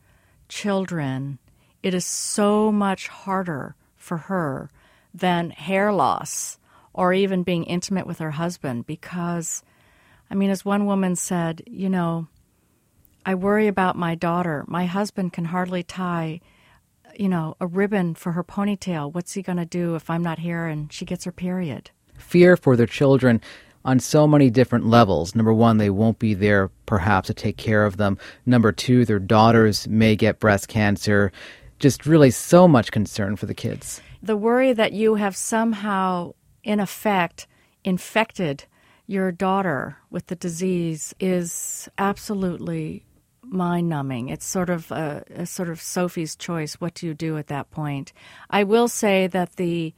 children, 0.50 1.40
it 1.84 1.94
is 1.94 2.06
so 2.06 2.72
much 2.72 3.08
harder 3.08 3.76
for 3.96 4.18
her 4.18 4.70
than 5.14 5.50
hair 5.50 5.92
loss 5.92 6.58
or 6.94 7.14
even 7.14 7.44
being 7.44 7.64
intimate 7.64 8.06
with 8.06 8.20
her 8.20 8.32
husband 8.32 8.86
because, 8.86 9.64
I 10.30 10.36
mean, 10.36 10.50
as 10.50 10.66
one 10.66 10.86
woman 10.86 11.16
said, 11.16 11.62
you 11.66 11.90
know, 11.90 12.28
I 13.26 13.36
worry 13.36 13.68
about 13.68 13.96
my 13.96 14.16
daughter. 14.16 14.66
My 14.68 14.86
husband 14.86 15.34
can 15.34 15.46
hardly 15.46 15.84
tie, 15.84 16.42
you 17.16 17.30
know, 17.30 17.56
a 17.60 17.68
ribbon 17.68 18.16
for 18.16 18.32
her 18.34 18.44
ponytail. 18.44 19.14
What's 19.14 19.34
he 19.34 19.42
going 19.42 19.58
to 19.58 19.66
do 19.66 19.96
if 19.96 20.10
I'm 20.10 20.24
not 20.24 20.40
here 20.40 20.66
and 20.66 20.92
she 20.92 21.06
gets 21.06 21.26
her 21.26 21.32
period? 21.32 21.92
Fear 22.18 22.58
for 22.58 22.76
their 22.76 22.88
children 22.88 23.42
on 23.84 24.00
so 24.00 24.28
many 24.28 24.50
different 24.50 24.86
levels. 24.86 25.36
Number 25.36 25.54
one, 25.54 25.78
they 25.78 25.90
won't 25.90 26.20
be 26.20 26.34
there 26.34 26.70
perhaps 26.86 27.28
to 27.28 27.34
take 27.34 27.58
care 27.58 27.86
of 27.86 27.98
them. 27.98 28.18
Number 28.46 28.72
two, 28.72 29.06
their 29.06 29.20
daughters 29.20 29.88
may 29.88 30.16
get 30.16 30.40
breast 30.40 30.68
cancer. 30.68 31.32
Just 31.82 32.06
really 32.06 32.30
so 32.30 32.68
much 32.68 32.92
concern 32.92 33.36
for 33.36 33.48
the 33.48 33.56
kids. 33.56 34.02
The 34.22 34.38
worry 34.38 34.72
that 34.72 34.94
you 34.94 35.16
have 35.16 35.36
somehow, 35.36 36.34
in 36.64 36.80
effect, 36.80 37.48
infected 37.84 38.66
your 39.08 39.32
daughter 39.32 39.98
with 40.12 40.28
the 40.28 40.36
disease 40.36 41.16
is 41.20 41.90
absolutely 41.98 43.04
mind 43.42 43.90
numbing. 43.90 44.30
It's 44.30 44.46
sort 44.46 44.70
of 44.70 44.92
a, 44.92 45.24
a 45.36 45.46
sort 45.48 45.70
of 45.70 45.82
Sophie's 45.82 46.36
choice. 46.36 46.76
What 46.76 46.94
do 46.94 47.08
you 47.08 47.16
do 47.16 47.36
at 47.40 47.48
that 47.48 47.72
point? 47.72 48.14
I 48.52 48.64
will 48.64 48.88
say 48.88 49.26
that 49.26 49.56
the 49.56 49.96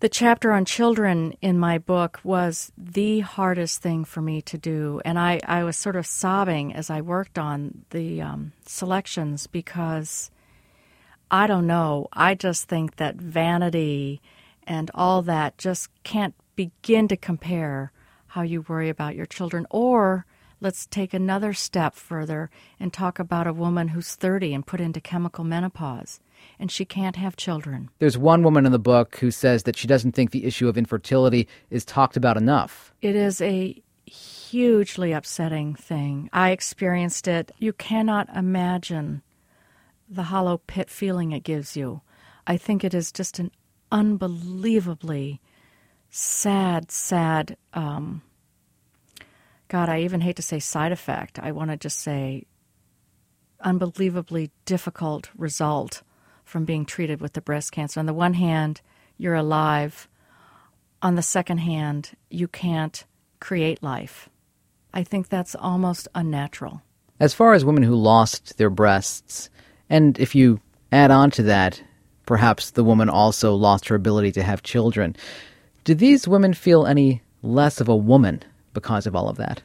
the 0.00 0.08
chapter 0.08 0.52
on 0.52 0.64
children 0.64 1.34
in 1.42 1.58
my 1.58 1.78
book 1.78 2.20
was 2.22 2.70
the 2.78 3.20
hardest 3.20 3.82
thing 3.82 4.04
for 4.04 4.22
me 4.22 4.40
to 4.42 4.56
do. 4.56 5.00
And 5.04 5.18
I, 5.18 5.40
I 5.44 5.64
was 5.64 5.76
sort 5.76 5.96
of 5.96 6.06
sobbing 6.06 6.72
as 6.72 6.88
I 6.88 7.00
worked 7.00 7.38
on 7.38 7.84
the 7.90 8.22
um, 8.22 8.52
selections 8.64 9.48
because 9.48 10.30
I 11.30 11.46
don't 11.48 11.66
know. 11.66 12.06
I 12.12 12.34
just 12.34 12.68
think 12.68 12.96
that 12.96 13.16
vanity 13.16 14.22
and 14.64 14.90
all 14.94 15.22
that 15.22 15.58
just 15.58 15.88
can't 16.04 16.34
begin 16.54 17.08
to 17.08 17.16
compare 17.16 17.90
how 18.28 18.42
you 18.42 18.62
worry 18.62 18.88
about 18.88 19.16
your 19.16 19.26
children 19.26 19.66
or 19.70 20.26
Let's 20.60 20.86
take 20.86 21.14
another 21.14 21.52
step 21.52 21.94
further 21.94 22.50
and 22.80 22.92
talk 22.92 23.18
about 23.18 23.46
a 23.46 23.52
woman 23.52 23.88
who's 23.88 24.14
30 24.14 24.54
and 24.54 24.66
put 24.66 24.80
into 24.80 25.00
chemical 25.00 25.44
menopause 25.44 26.20
and 26.58 26.70
she 26.70 26.84
can't 26.84 27.16
have 27.16 27.36
children. 27.36 27.90
There's 27.98 28.18
one 28.18 28.42
woman 28.42 28.66
in 28.66 28.72
the 28.72 28.78
book 28.78 29.16
who 29.16 29.30
says 29.30 29.64
that 29.64 29.76
she 29.76 29.86
doesn't 29.86 30.12
think 30.12 30.30
the 30.30 30.44
issue 30.44 30.68
of 30.68 30.76
infertility 30.76 31.48
is 31.70 31.84
talked 31.84 32.16
about 32.16 32.36
enough. 32.36 32.92
It 33.00 33.16
is 33.16 33.40
a 33.40 33.82
hugely 34.06 35.12
upsetting 35.12 35.74
thing. 35.74 36.30
I 36.32 36.50
experienced 36.50 37.28
it. 37.28 37.52
You 37.58 37.72
cannot 37.72 38.28
imagine 38.34 39.22
the 40.08 40.24
hollow 40.24 40.58
pit 40.66 40.88
feeling 40.88 41.32
it 41.32 41.44
gives 41.44 41.76
you. 41.76 42.00
I 42.46 42.56
think 42.56 42.82
it 42.82 42.94
is 42.94 43.12
just 43.12 43.38
an 43.38 43.50
unbelievably 43.92 45.40
sad, 46.10 46.90
sad. 46.90 47.56
Um, 47.74 48.22
God, 49.68 49.88
I 49.88 50.00
even 50.00 50.22
hate 50.22 50.36
to 50.36 50.42
say 50.42 50.58
side 50.58 50.92
effect. 50.92 51.38
I 51.38 51.52
want 51.52 51.70
to 51.70 51.76
just 51.76 51.98
say 51.98 52.44
unbelievably 53.60 54.50
difficult 54.64 55.30
result 55.36 56.02
from 56.44 56.64
being 56.64 56.86
treated 56.86 57.20
with 57.20 57.34
the 57.34 57.40
breast 57.40 57.72
cancer. 57.72 58.00
On 58.00 58.06
the 58.06 58.14
one 58.14 58.34
hand, 58.34 58.80
you're 59.18 59.34
alive. 59.34 60.08
On 61.02 61.14
the 61.14 61.22
second 61.22 61.58
hand, 61.58 62.12
you 62.30 62.48
can't 62.48 63.04
create 63.40 63.82
life. 63.82 64.30
I 64.94 65.04
think 65.04 65.28
that's 65.28 65.54
almost 65.54 66.08
unnatural. 66.14 66.82
As 67.20 67.34
far 67.34 67.52
as 67.52 67.64
women 67.64 67.82
who 67.82 67.94
lost 67.94 68.56
their 68.56 68.70
breasts, 68.70 69.50
and 69.90 70.18
if 70.18 70.34
you 70.34 70.60
add 70.90 71.10
on 71.10 71.30
to 71.32 71.42
that, 71.44 71.82
perhaps 72.24 72.70
the 72.70 72.84
woman 72.84 73.10
also 73.10 73.54
lost 73.54 73.88
her 73.88 73.94
ability 73.94 74.32
to 74.32 74.42
have 74.42 74.62
children, 74.62 75.14
do 75.84 75.94
these 75.94 76.26
women 76.26 76.54
feel 76.54 76.86
any 76.86 77.22
less 77.42 77.80
of 77.80 77.88
a 77.88 77.96
woman 77.96 78.42
because 78.78 79.06
of 79.06 79.16
all 79.16 79.28
of 79.28 79.36
that? 79.38 79.62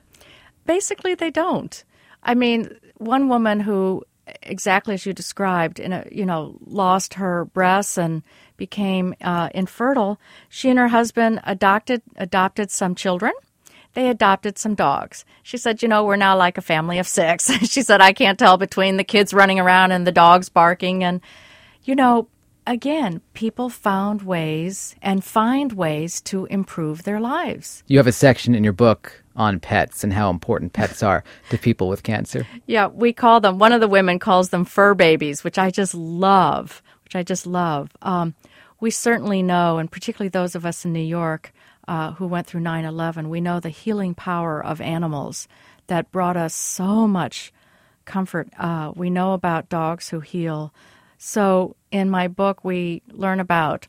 Basically, 0.65 1.13
they 1.13 1.29
don't. 1.29 1.83
I 2.23 2.33
mean, 2.33 2.75
one 2.97 3.29
woman 3.29 3.59
who 3.59 4.03
exactly 4.41 4.93
as 4.93 5.05
you 5.05 5.13
described, 5.13 5.79
in 5.79 5.93
a, 5.93 6.05
you 6.11 6.25
know, 6.25 6.57
lost 6.65 7.15
her 7.15 7.45
breasts 7.45 7.97
and 7.97 8.23
became 8.57 9.13
uh, 9.21 9.49
infertile. 9.53 10.19
She 10.49 10.69
and 10.69 10.79
her 10.79 10.87
husband 10.87 11.41
adopted 11.43 12.01
adopted 12.15 12.71
some 12.71 12.95
children. 12.95 13.33
They 13.93 14.09
adopted 14.09 14.57
some 14.57 14.73
dogs. 14.73 15.25
She 15.43 15.57
said, 15.57 15.81
"You 15.83 15.87
know, 15.87 16.03
we're 16.03 16.15
now 16.15 16.37
like 16.37 16.57
a 16.57 16.61
family 16.61 16.97
of 16.99 17.07
six. 17.07 17.51
she 17.69 17.81
said, 17.81 18.01
"I 18.01 18.13
can't 18.13 18.39
tell 18.39 18.57
between 18.57 18.97
the 18.97 19.03
kids 19.03 19.33
running 19.33 19.59
around 19.59 19.91
and 19.91 20.07
the 20.07 20.11
dogs 20.11 20.49
barking." 20.49 21.03
And 21.03 21.21
you 21.83 21.95
know, 21.95 22.27
again, 22.65 23.21
people 23.33 23.69
found 23.69 24.21
ways 24.21 24.95
and 25.01 25.23
find 25.23 25.73
ways 25.73 26.21
to 26.21 26.45
improve 26.45 27.03
their 27.03 27.19
lives. 27.19 27.83
You 27.87 27.97
have 27.97 28.07
a 28.07 28.11
section 28.11 28.55
in 28.55 28.63
your 28.63 28.73
book 28.73 29.23
on 29.35 29.59
pets 29.59 30.03
and 30.03 30.13
how 30.13 30.29
important 30.29 30.73
pets 30.73 31.01
are 31.01 31.23
to 31.49 31.57
people 31.57 31.89
with 31.89 32.03
cancer. 32.03 32.47
Yeah, 32.67 32.87
we 32.87 33.13
call 33.13 33.39
them, 33.39 33.59
one 33.59 33.71
of 33.71 33.81
the 33.81 33.87
women 33.87 34.19
calls 34.19 34.49
them 34.49 34.65
fur 34.65 34.93
babies, 34.93 35.43
which 35.43 35.57
I 35.57 35.71
just 35.71 35.93
love, 35.93 36.81
which 37.03 37.15
I 37.15 37.23
just 37.23 37.47
love. 37.47 37.89
Um, 38.01 38.35
we 38.79 38.91
certainly 38.91 39.41
know, 39.41 39.77
and 39.77 39.91
particularly 39.91 40.29
those 40.29 40.55
of 40.55 40.65
us 40.65 40.85
in 40.85 40.93
New 40.93 40.99
York 40.99 41.53
uh, 41.87 42.11
who 42.11 42.27
went 42.27 42.47
through 42.47 42.61
9 42.61 42.85
11, 42.85 43.29
we 43.29 43.41
know 43.41 43.59
the 43.59 43.69
healing 43.69 44.13
power 44.13 44.63
of 44.63 44.81
animals 44.81 45.47
that 45.87 46.11
brought 46.11 46.37
us 46.37 46.53
so 46.53 47.07
much 47.07 47.51
comfort. 48.05 48.49
Uh, 48.57 48.91
we 48.95 49.09
know 49.09 49.33
about 49.33 49.69
dogs 49.69 50.09
who 50.09 50.19
heal. 50.19 50.73
So 51.25 51.77
in 51.89 52.09
my 52.09 52.27
book, 52.27 52.65
we 52.65 53.01
learn 53.09 53.39
about 53.39 53.87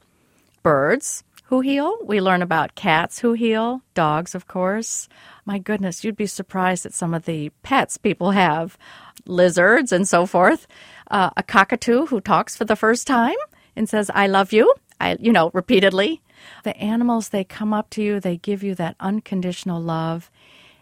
birds 0.62 1.24
who 1.46 1.62
heal. 1.62 1.98
We 2.04 2.20
learn 2.20 2.42
about 2.42 2.76
cats 2.76 3.18
who 3.18 3.32
heal, 3.32 3.82
dogs, 3.92 4.36
of 4.36 4.46
course. 4.46 5.08
My 5.44 5.58
goodness, 5.58 6.04
you'd 6.04 6.16
be 6.16 6.26
surprised 6.26 6.86
at 6.86 6.94
some 6.94 7.12
of 7.12 7.24
the 7.24 7.50
pets 7.64 7.96
people 7.98 8.30
have 8.30 8.78
lizards 9.26 9.90
and 9.90 10.06
so 10.06 10.26
forth. 10.26 10.68
Uh, 11.10 11.30
a 11.36 11.42
cockatoo 11.42 12.06
who 12.06 12.20
talks 12.20 12.56
for 12.56 12.64
the 12.64 12.76
first 12.76 13.04
time 13.04 13.36
and 13.74 13.88
says, 13.88 14.12
I 14.14 14.28
love 14.28 14.52
you, 14.52 14.72
I, 15.00 15.16
you 15.18 15.32
know, 15.32 15.50
repeatedly. 15.52 16.22
The 16.62 16.76
animals, 16.76 17.30
they 17.30 17.42
come 17.42 17.74
up 17.74 17.90
to 17.90 18.02
you, 18.02 18.20
they 18.20 18.36
give 18.36 18.62
you 18.62 18.76
that 18.76 18.94
unconditional 19.00 19.82
love. 19.82 20.30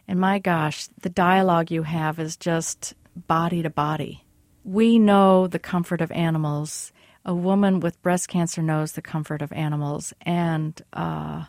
And 0.06 0.20
my 0.20 0.38
gosh, 0.38 0.88
the 1.00 1.08
dialogue 1.08 1.70
you 1.70 1.84
have 1.84 2.18
is 2.18 2.36
just 2.36 2.92
body 3.16 3.62
to 3.62 3.70
body. 3.70 4.26
We 4.64 4.98
know 4.98 5.46
the 5.46 5.58
comfort 5.58 6.00
of 6.00 6.10
animals. 6.12 6.92
A 7.24 7.34
woman 7.34 7.80
with 7.80 8.02
breast 8.02 8.28
cancer 8.28 8.62
knows 8.62 8.92
the 8.92 9.02
comfort 9.02 9.42
of 9.42 9.52
animals. 9.52 10.12
And 10.22 10.80
uh, 10.92 11.44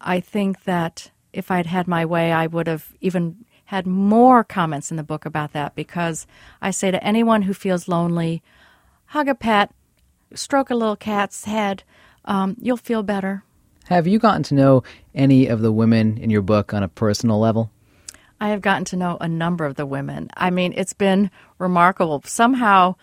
I 0.00 0.20
think 0.20 0.64
that 0.64 1.10
if 1.32 1.50
I'd 1.50 1.66
had 1.66 1.86
my 1.86 2.04
way, 2.04 2.32
I 2.32 2.46
would 2.46 2.66
have 2.66 2.92
even 3.00 3.44
had 3.66 3.86
more 3.86 4.42
comments 4.42 4.90
in 4.90 4.96
the 4.96 5.02
book 5.02 5.26
about 5.26 5.52
that 5.52 5.74
because 5.74 6.26
I 6.62 6.70
say 6.70 6.90
to 6.90 7.04
anyone 7.04 7.42
who 7.42 7.52
feels 7.52 7.86
lonely, 7.86 8.42
hug 9.06 9.28
a 9.28 9.34
pet, 9.34 9.72
stroke 10.34 10.70
a 10.70 10.74
little 10.74 10.96
cat's 10.96 11.44
head, 11.44 11.82
um, 12.24 12.56
you'll 12.60 12.76
feel 12.76 13.02
better. 13.02 13.44
Have 13.88 14.06
you 14.06 14.18
gotten 14.18 14.42
to 14.44 14.54
know 14.54 14.82
any 15.14 15.46
of 15.46 15.60
the 15.60 15.72
women 15.72 16.18
in 16.18 16.30
your 16.30 16.42
book 16.42 16.74
on 16.74 16.82
a 16.82 16.88
personal 16.88 17.38
level? 17.38 17.70
I 18.40 18.48
have 18.50 18.60
gotten 18.60 18.84
to 18.86 18.96
know 18.96 19.16
a 19.20 19.28
number 19.28 19.64
of 19.64 19.76
the 19.76 19.86
women. 19.86 20.30
I 20.36 20.50
mean, 20.50 20.72
it's 20.76 20.92
been 20.92 21.30
remarkable. 21.58 22.22
Somehow, 22.24 22.94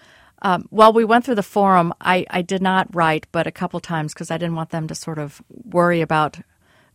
um, 0.41 0.67
while 0.69 0.93
we 0.93 1.06
went 1.06 1.26
through 1.26 1.36
the 1.36 1.43
forum, 1.43 1.93
I, 2.00 2.26
I 2.30 2.41
did 2.41 2.62
not 2.62 2.93
write, 2.95 3.28
but 3.32 3.48
a 3.48 3.52
couple 3.52 3.80
times 3.80 4.13
because 4.13 4.32
I 4.32 4.38
didn't 4.38 4.56
want 4.56 4.69
them 4.69 4.88
to 4.88 4.95
sort 4.95 5.19
of 5.19 5.41
worry 5.50 6.02
about 6.02 6.39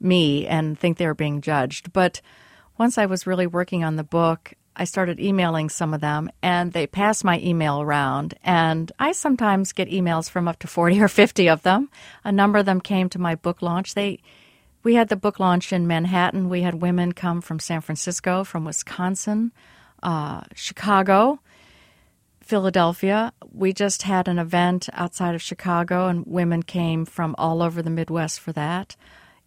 me 0.01 0.47
and 0.47 0.79
think 0.79 0.97
they 0.97 1.07
were 1.07 1.15
being 1.15 1.41
judged. 1.43 1.93
But 1.93 2.21
once 2.79 2.97
I 2.97 3.07
was 3.07 3.27
really 3.27 3.47
working 3.47 3.85
on 3.85 3.97
the 3.97 4.05
book, 4.05 4.55
I 4.75 4.85
started 4.85 5.21
emailing 5.21 5.69
some 5.69 5.93
of 5.93 6.01
them 6.01 6.31
and 6.43 6.73
they 6.73 6.87
passed 6.87 7.25
my 7.25 7.39
email 7.41 7.83
around. 7.83 8.35
And 8.43 8.91
I 8.99 9.13
sometimes 9.13 9.73
get 9.73 9.91
emails 9.91 10.31
from 10.31 10.49
up 10.49 10.59
to 10.61 10.67
40 10.67 11.03
or 11.03 11.09
50 11.09 11.49
of 11.51 11.63
them. 11.63 11.91
A 12.25 12.33
number 12.33 12.59
of 12.59 12.67
them 12.67 12.81
came 12.81 13.11
to 13.11 13.19
my 13.19 13.35
book 13.35 13.61
launch. 13.61 13.95
They 13.95 14.21
we 14.83 14.95
had 14.95 15.09
the 15.09 15.17
book 15.17 15.39
launch 15.39 15.73
in 15.73 15.87
Manhattan. 15.87 16.49
We 16.49 16.63
had 16.63 16.83
women 16.83 17.13
come 17.13 17.41
from 17.41 17.59
San 17.59 17.81
Francisco, 17.81 18.45
from 18.45 18.65
Wisconsin, 18.65 19.53
uh, 20.03 20.43
Chicago, 20.55 21.41
Philadelphia. 22.41 23.33
We 23.53 23.73
just 23.73 24.03
had 24.03 24.29
an 24.29 24.39
event 24.39 24.89
outside 24.93 25.35
of 25.35 25.43
Chicago, 25.43 26.09
and 26.09 26.27
women 26.27 26.63
came 26.63 27.05
from 27.05 27.35
all 27.39 27.63
over 27.63 27.83
the 27.83 27.91
Midwest 27.91 28.41
for 28.41 28.53
that 28.53 28.97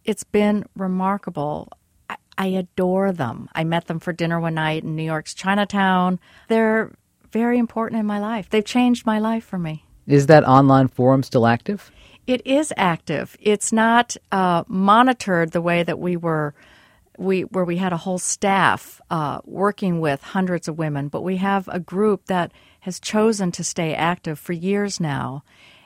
it's 0.04 0.24
been 0.24 0.64
remarkable. 0.76 1.68
I, 2.08 2.16
I 2.36 2.46
adore 2.46 3.12
them. 3.12 3.48
I 3.54 3.64
met 3.64 3.86
them 3.86 4.00
for 4.00 4.12
dinner 4.12 4.38
one 4.38 4.54
night 4.54 4.84
in 4.84 4.96
New 4.96 5.02
York's 5.02 5.34
Chinatown. 5.34 6.20
They're 6.48 6.92
very 7.32 7.58
important 7.58 8.00
in 8.00 8.06
my 8.06 8.20
life. 8.20 8.50
They've 8.50 8.64
changed 8.64 9.06
my 9.06 9.18
life 9.18 9.44
for 9.44 9.58
me. 9.58 9.84
Is 10.06 10.26
that 10.26 10.44
online 10.44 10.88
forum 10.88 11.22
still 11.22 11.46
active? 11.46 11.90
It 12.26 12.46
is 12.46 12.72
active. 12.76 13.36
It's 13.40 13.72
not 13.72 14.16
uh, 14.32 14.64
monitored 14.66 15.52
the 15.52 15.60
way 15.60 15.82
that 15.82 15.98
we 15.98 16.16
were, 16.16 16.54
we 17.18 17.42
where 17.42 17.64
we 17.64 17.76
had 17.76 17.92
a 17.92 17.98
whole 17.98 18.18
staff 18.18 19.00
uh, 19.10 19.40
working 19.44 20.00
with 20.00 20.22
hundreds 20.22 20.66
of 20.68 20.78
women, 20.78 21.08
but 21.08 21.22
we 21.22 21.36
have 21.36 21.68
a 21.68 21.80
group 21.80 22.26
that 22.26 22.52
has 22.80 22.98
chosen 22.98 23.52
to 23.52 23.64
stay 23.64 23.94
active 23.94 24.38
for 24.38 24.52
years 24.52 25.00
now, 25.00 25.44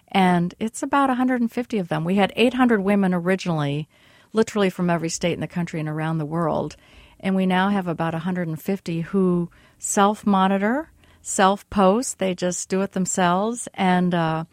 and 0.09 0.55
it's 0.59 0.83
about 0.83 1.09
150 1.09 1.79
of 1.79 1.88
them. 1.88 2.05
We 2.05 2.16
had 2.16 2.33
800 2.37 2.81
women 2.81 3.12
originally 3.12 3.88
literally 4.33 4.70
from 4.70 4.90
every 4.90 5.09
state 5.09 5.33
in 5.33 5.40
the 5.40 5.46
country 5.46 5.81
and 5.81 5.88
around 5.88 6.18
the 6.18 6.27
world. 6.27 6.77
And 7.20 7.35
we 7.35 7.46
now 7.46 7.68
have 7.70 7.88
about 7.88 8.12
150 8.12 9.01
who 9.01 9.51
self 9.79 10.27
monitor, 10.27 10.90
self 11.22 11.68
post. 11.70 12.18
They 12.18 12.35
just 12.35 12.68
do 12.68 12.83
it 12.83 12.92
themselves. 12.92 13.68
And 13.74 14.14
uh, 14.14 14.44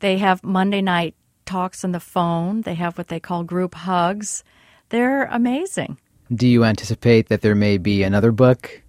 they 0.00 0.18
have 0.18 0.44
Monday 0.44 0.82
night 0.82 1.14
talks 1.44 1.84
on 1.84 1.92
the 1.92 2.00
phone. 2.00 2.62
They 2.62 2.74
have 2.74 2.98
what 2.98 3.08
they 3.08 3.20
call 3.20 3.44
group 3.44 3.74
hugs. 3.74 4.44
They're 4.88 5.24
amazing. 5.24 5.98
Do 6.34 6.46
you 6.46 6.64
anticipate 6.64 7.28
that 7.28 7.42
there 7.42 7.54
may 7.54 7.78
be 7.78 8.02
another 8.02 8.32
book, 8.32 8.82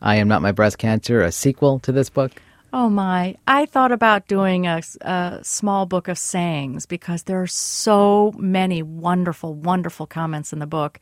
I 0.00 0.16
Am 0.16 0.28
Not 0.28 0.42
My 0.42 0.52
Breast 0.52 0.78
Cancer, 0.78 1.22
a 1.22 1.30
sequel 1.30 1.78
to 1.80 1.92
this 1.92 2.10
book? 2.10 2.32
Oh 2.72 2.88
my. 2.88 3.36
I 3.46 3.66
thought 3.66 3.90
about 3.90 4.28
doing 4.28 4.66
a, 4.66 4.80
a, 5.00 5.40
small 5.42 5.86
book 5.86 6.08
of 6.08 6.18
sayings 6.18 6.86
because 6.86 7.24
there 7.24 7.42
are 7.42 7.48
so 7.48 8.32
many 8.38 8.82
wonderful, 8.82 9.54
wonderful 9.54 10.06
comments 10.06 10.52
in 10.52 10.60
the 10.60 10.66
book. 10.66 11.00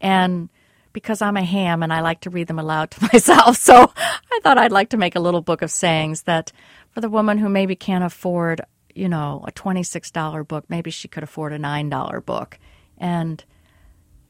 And 0.00 0.50
because 0.92 1.22
I'm 1.22 1.36
a 1.36 1.44
ham 1.44 1.82
and 1.82 1.92
I 1.92 2.00
like 2.00 2.20
to 2.22 2.30
read 2.30 2.48
them 2.48 2.58
aloud 2.58 2.90
to 2.92 3.08
myself, 3.12 3.56
so 3.56 3.92
I 3.96 4.40
thought 4.42 4.58
I'd 4.58 4.72
like 4.72 4.90
to 4.90 4.96
make 4.96 5.16
a 5.16 5.20
little 5.20 5.40
book 5.40 5.62
of 5.62 5.70
sayings 5.70 6.22
that 6.22 6.52
for 6.90 7.00
the 7.00 7.10
woman 7.10 7.38
who 7.38 7.48
maybe 7.48 7.76
can't 7.76 8.04
afford, 8.04 8.60
you 8.96 9.08
know, 9.08 9.44
a 9.46 9.52
$26 9.52 10.48
book, 10.48 10.64
maybe 10.68 10.90
she 10.90 11.08
could 11.08 11.22
afford 11.22 11.52
a 11.52 11.58
$9 11.58 12.24
book. 12.24 12.58
And 12.98 13.44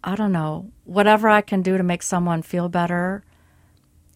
I 0.02 0.16
don't 0.16 0.32
know, 0.32 0.70
whatever 0.84 1.28
I 1.28 1.40
can 1.40 1.62
do 1.62 1.76
to 1.76 1.82
make 1.82 2.02
someone 2.02 2.42
feel 2.42 2.68
better 2.68 3.24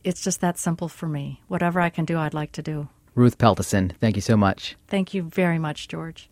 it's 0.05 0.23
just 0.23 0.41
that 0.41 0.59
simple 0.59 0.89
for 0.89 1.09
me. 1.09 1.43
Whatever 1.49 1.81
I 1.81 1.91
can 1.91 2.05
do, 2.05 2.19
I'd 2.19 2.35
like 2.35 2.53
to 2.53 2.63
do. 2.63 2.89
Ruth 3.15 3.39
Peltason, 3.39 3.93
thank 3.97 4.17
you 4.17 4.23
so 4.23 4.37
much. 4.37 4.77
Thank 4.89 5.15
you 5.15 5.23
very 5.23 5.59
much, 5.59 5.89
George. 5.89 6.31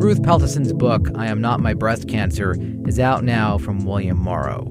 Ruth 0.00 0.22
Peltason's 0.22 0.72
book, 0.72 1.08
I 1.14 1.26
Am 1.26 1.42
Not 1.42 1.60
My 1.60 1.74
Breast 1.74 2.08
Cancer, 2.08 2.56
is 2.86 2.98
out 2.98 3.22
now 3.22 3.58
from 3.58 3.84
William 3.84 4.16
Morrow. 4.16 4.64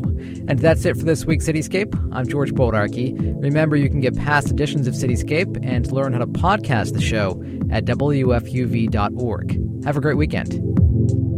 And 0.48 0.58
that's 0.58 0.86
it 0.86 0.98
for 0.98 1.04
this 1.04 1.24
week's 1.24 1.48
Cityscape. 1.48 1.96
I'm 2.12 2.28
George 2.28 2.52
Bodarky. 2.52 3.16
Remember, 3.40 3.76
you 3.76 3.92
can 3.92 4.00
get 4.00 4.18
past 4.18 4.50
editions 4.50 4.88
of 4.88 4.96
Cityscape 4.96 5.64
and 5.64 5.92
learn 5.92 6.14
how 6.14 6.20
to 6.20 6.26
podcast 6.26 6.94
the 6.94 7.02
show 7.02 7.40
at 7.72 7.86
WFUV.org. 7.86 9.84
Have 9.86 9.98
a 9.98 10.02
great 10.02 10.18
weekend. 10.18 11.29